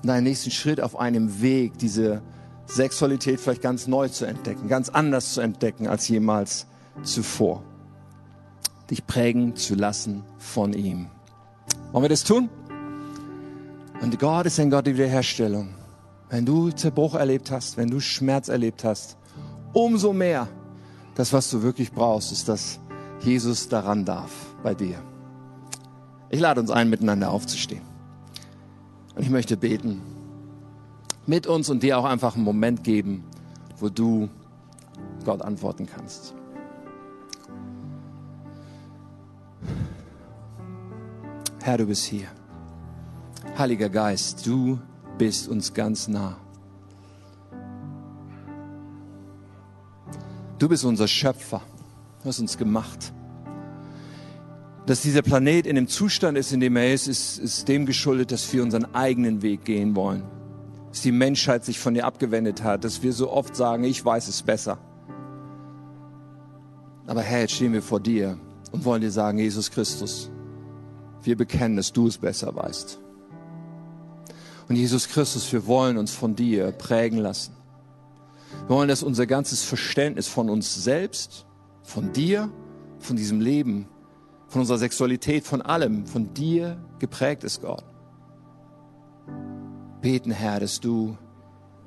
[0.01, 2.21] in deinen nächsten Schritt auf einem Weg, diese
[2.65, 6.67] Sexualität vielleicht ganz neu zu entdecken, ganz anders zu entdecken als jemals
[7.03, 7.63] zuvor.
[8.89, 11.07] Dich prägen zu lassen von ihm.
[11.91, 12.49] Wollen wir das tun?
[14.01, 15.69] Und Gott ist ein Gott der Wiederherstellung.
[16.29, 19.17] Wenn du Zerbruch erlebt hast, wenn du Schmerz erlebt hast,
[19.73, 20.47] umso mehr
[21.19, 22.79] das, was du wirklich brauchst, ist, dass
[23.19, 24.31] Jesus daran darf
[24.63, 25.03] bei dir.
[26.29, 27.81] Ich lade uns ein, miteinander aufzustehen.
[29.15, 30.01] Und ich möchte beten
[31.25, 33.25] mit uns und dir auch einfach einen Moment geben,
[33.79, 34.29] wo du
[35.25, 36.33] Gott antworten kannst.
[41.61, 42.29] Herr, du bist hier.
[43.57, 44.79] Heiliger Geist, du
[45.17, 46.37] bist uns ganz nah.
[50.59, 51.61] Du bist unser Schöpfer.
[52.21, 53.13] Du hast uns gemacht.
[54.85, 58.31] Dass dieser Planet in dem Zustand ist, in dem er ist, ist, ist dem geschuldet,
[58.31, 60.23] dass wir unseren eigenen Weg gehen wollen.
[60.89, 64.27] Dass die Menschheit sich von dir abgewendet hat, dass wir so oft sagen, ich weiß
[64.27, 64.77] es besser.
[67.07, 68.37] Aber Herr, jetzt stehen wir vor dir
[68.71, 70.29] und wollen dir sagen, Jesus Christus,
[71.23, 72.99] wir bekennen, dass du es besser weißt.
[74.67, 77.58] Und Jesus Christus, wir wollen uns von dir prägen lassen.
[78.67, 81.45] Wir wollen, dass unser ganzes Verständnis von uns selbst,
[81.83, 82.51] von dir,
[82.99, 83.87] von diesem Leben,
[84.47, 87.83] von unserer Sexualität, von allem, von dir geprägt ist, Gott.
[90.01, 91.17] Beten, Herr, dass du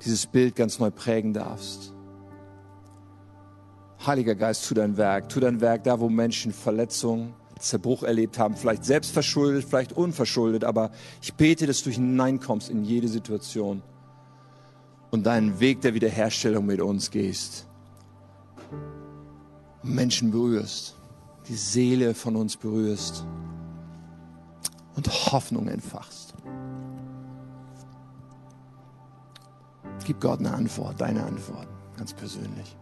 [0.04, 1.94] dieses Bild ganz neu prägen darfst.
[4.06, 8.56] Heiliger Geist, tu dein Werk, tu dein Werk da, wo Menschen Verletzungen, Zerbruch erlebt haben,
[8.56, 10.90] vielleicht selbst verschuldet, vielleicht unverschuldet, aber
[11.22, 13.82] ich bete, dass du hineinkommst in jede Situation
[15.12, 17.68] und deinen Weg der Wiederherstellung mit uns gehst.
[19.82, 20.96] Menschen berührst,
[21.48, 23.26] die Seele von uns berührst
[24.96, 26.34] und Hoffnung entfachst.
[30.04, 32.76] Gib Gott eine Antwort, deine Antwort, ganz persönlich.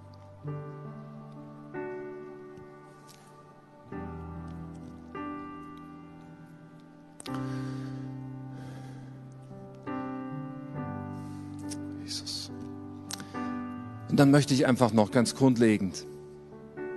[14.20, 16.06] Dann möchte ich einfach noch ganz grundlegend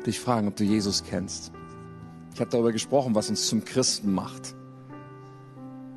[0.06, 1.54] dich fragen, ob du Jesus kennst.
[2.34, 4.54] Ich habe darüber gesprochen, was uns zum Christen macht.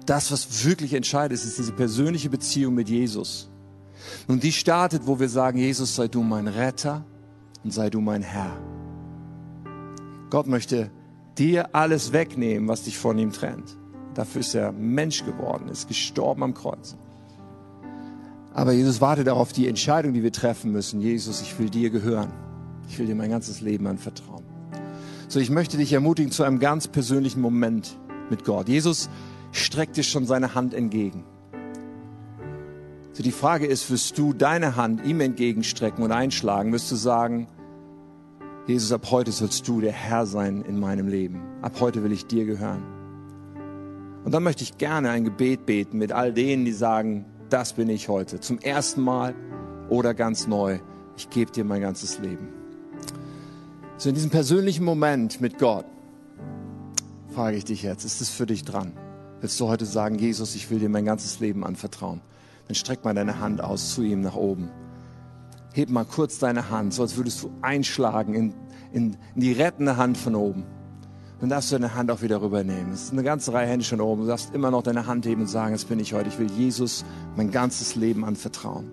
[0.07, 3.51] Das, was wirklich entscheidend ist, ist diese persönliche Beziehung mit Jesus.
[4.29, 7.05] Und die startet, wo wir sagen, Jesus, sei du mein Retter
[7.65, 8.57] und sei du mein Herr.
[10.31, 10.93] Gott möchte
[11.37, 13.77] dir alles wegnehmen, was dich von ihm trennt.
[14.15, 16.97] Dafür ist er Mensch geworden, ist gestorben am Kreuz.
[18.57, 20.99] Aber Jesus wartet auch auf die Entscheidung, die wir treffen müssen.
[20.99, 22.33] Jesus, ich will dir gehören.
[22.89, 24.45] Ich will dir mein ganzes Leben anvertrauen.
[25.29, 27.99] So, ich möchte dich ermutigen zu einem ganz persönlichen Moment
[28.31, 28.71] mit Gott.
[28.71, 29.11] Jesus
[29.53, 31.23] streckt dir schon seine Hand entgegen.
[33.13, 36.73] So, die Frage ist, wirst du deine Hand ihm entgegenstrecken und einschlagen?
[36.73, 37.49] Wirst du sagen,
[38.67, 41.43] Jesus, ab heute sollst du der Herr sein in meinem Leben.
[41.61, 42.83] Ab heute will ich dir gehören.
[44.25, 47.89] Und dann möchte ich gerne ein Gebet beten mit all denen, die sagen, das bin
[47.89, 48.41] ich heute.
[48.41, 49.35] Zum ersten Mal
[49.89, 50.81] oder ganz neu.
[51.17, 52.49] Ich gebe dir mein ganzes Leben.
[53.97, 55.87] So in diesem persönlichen Moment mit Gott
[57.33, 58.93] frage ich dich jetzt, ist es für dich dran?
[59.41, 62.23] Willst du heute sagen, Jesus, ich will dir mein ganzes Leben anvertrauen?
[62.67, 64.71] Dann streck mal deine Hand aus zu ihm nach oben.
[65.75, 68.55] Heb mal kurz deine Hand, so als würdest du einschlagen in,
[68.93, 70.65] in, in die rettende Hand von oben.
[71.41, 72.93] Dann darfst du deine Hand auch wieder rübernehmen.
[72.93, 74.23] Es ist eine ganze Reihe Hände schon oben.
[74.23, 76.29] Du darfst immer noch deine Hand heben und sagen, jetzt bin ich heute.
[76.29, 77.05] Ich will Jesus
[77.37, 78.91] mein ganzes Leben anvertrauen.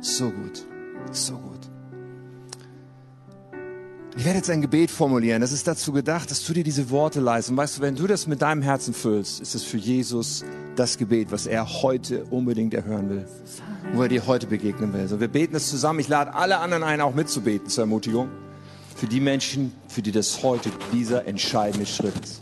[0.00, 0.64] So gut.
[1.10, 1.60] So gut.
[4.16, 5.40] Ich werde jetzt ein Gebet formulieren.
[5.40, 7.50] Das ist dazu gedacht, dass du dir diese Worte leist.
[7.50, 10.44] Und weißt du, wenn du das mit deinem Herzen füllst, ist es für Jesus
[10.76, 13.26] das Gebet, was er heute unbedingt erhören will.
[13.94, 15.08] Wo er dir heute begegnen will.
[15.08, 15.98] So, wir beten es zusammen.
[15.98, 18.28] Ich lade alle anderen ein, auch mitzubeten zur Ermutigung.
[19.02, 22.40] Für die Menschen, für die das heute dieser entscheidende Schritt ist.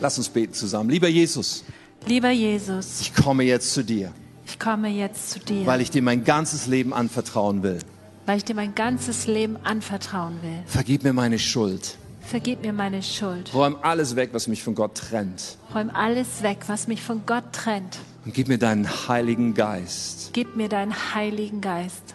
[0.00, 0.88] Lass uns beten zusammen.
[0.88, 1.64] Lieber Jesus,
[2.06, 4.10] Lieber Jesus, ich komme jetzt zu dir,
[4.46, 7.80] ich komme jetzt zu dir, weil ich dir mein ganzes Leben anvertrauen will.
[8.24, 10.62] weil ich dir mein ganzes Leben anvertrauen will.
[10.64, 11.98] Vergib mir meine Schuld.
[12.22, 13.52] Vergib mir meine Schuld.
[13.52, 15.58] Räum alles weg, was mich von Gott trennt.
[15.74, 17.98] Räum alles weg, was mich von Gott trennt.
[18.24, 20.30] Und gib mir deinen Heiligen Geist.
[20.32, 22.14] Gib mir deinen Heiligen Geist.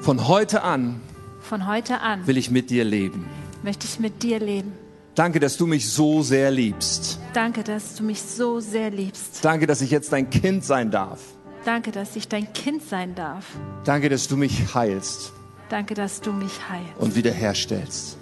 [0.00, 1.02] Von heute an
[1.48, 3.26] Von heute an will ich mit dir leben.
[3.62, 4.72] möchte ich mit dir leben.
[5.14, 7.18] Danke, dass du mich so sehr liebst.
[7.32, 9.42] Danke, dass du mich so sehr liebst.
[9.44, 11.20] Danke, dass ich jetzt dein Kind sein darf.
[11.64, 13.44] Danke, dass ich dein Kind sein darf.
[13.84, 15.32] Danke, dass du mich heilst
[15.68, 18.16] Danke, dass du mich heilst und wiederherstellst.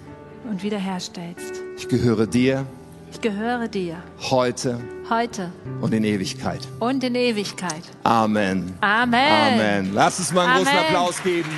[0.49, 1.53] und wiederherstellst.
[1.77, 2.65] Ich gehöre dir
[3.11, 4.01] Ich gehöre dir
[4.31, 5.51] heute heute
[5.81, 6.67] und in Ewigkeit.
[6.79, 7.83] und in Ewigkeit.
[8.03, 8.73] Amen.
[8.81, 9.53] Amen.
[9.59, 9.93] Amen.
[9.93, 10.85] Lass uns mal einen großen Amen.
[10.85, 11.49] Applaus geben.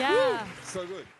[0.00, 0.44] Ja.
[0.72, 1.15] So gut.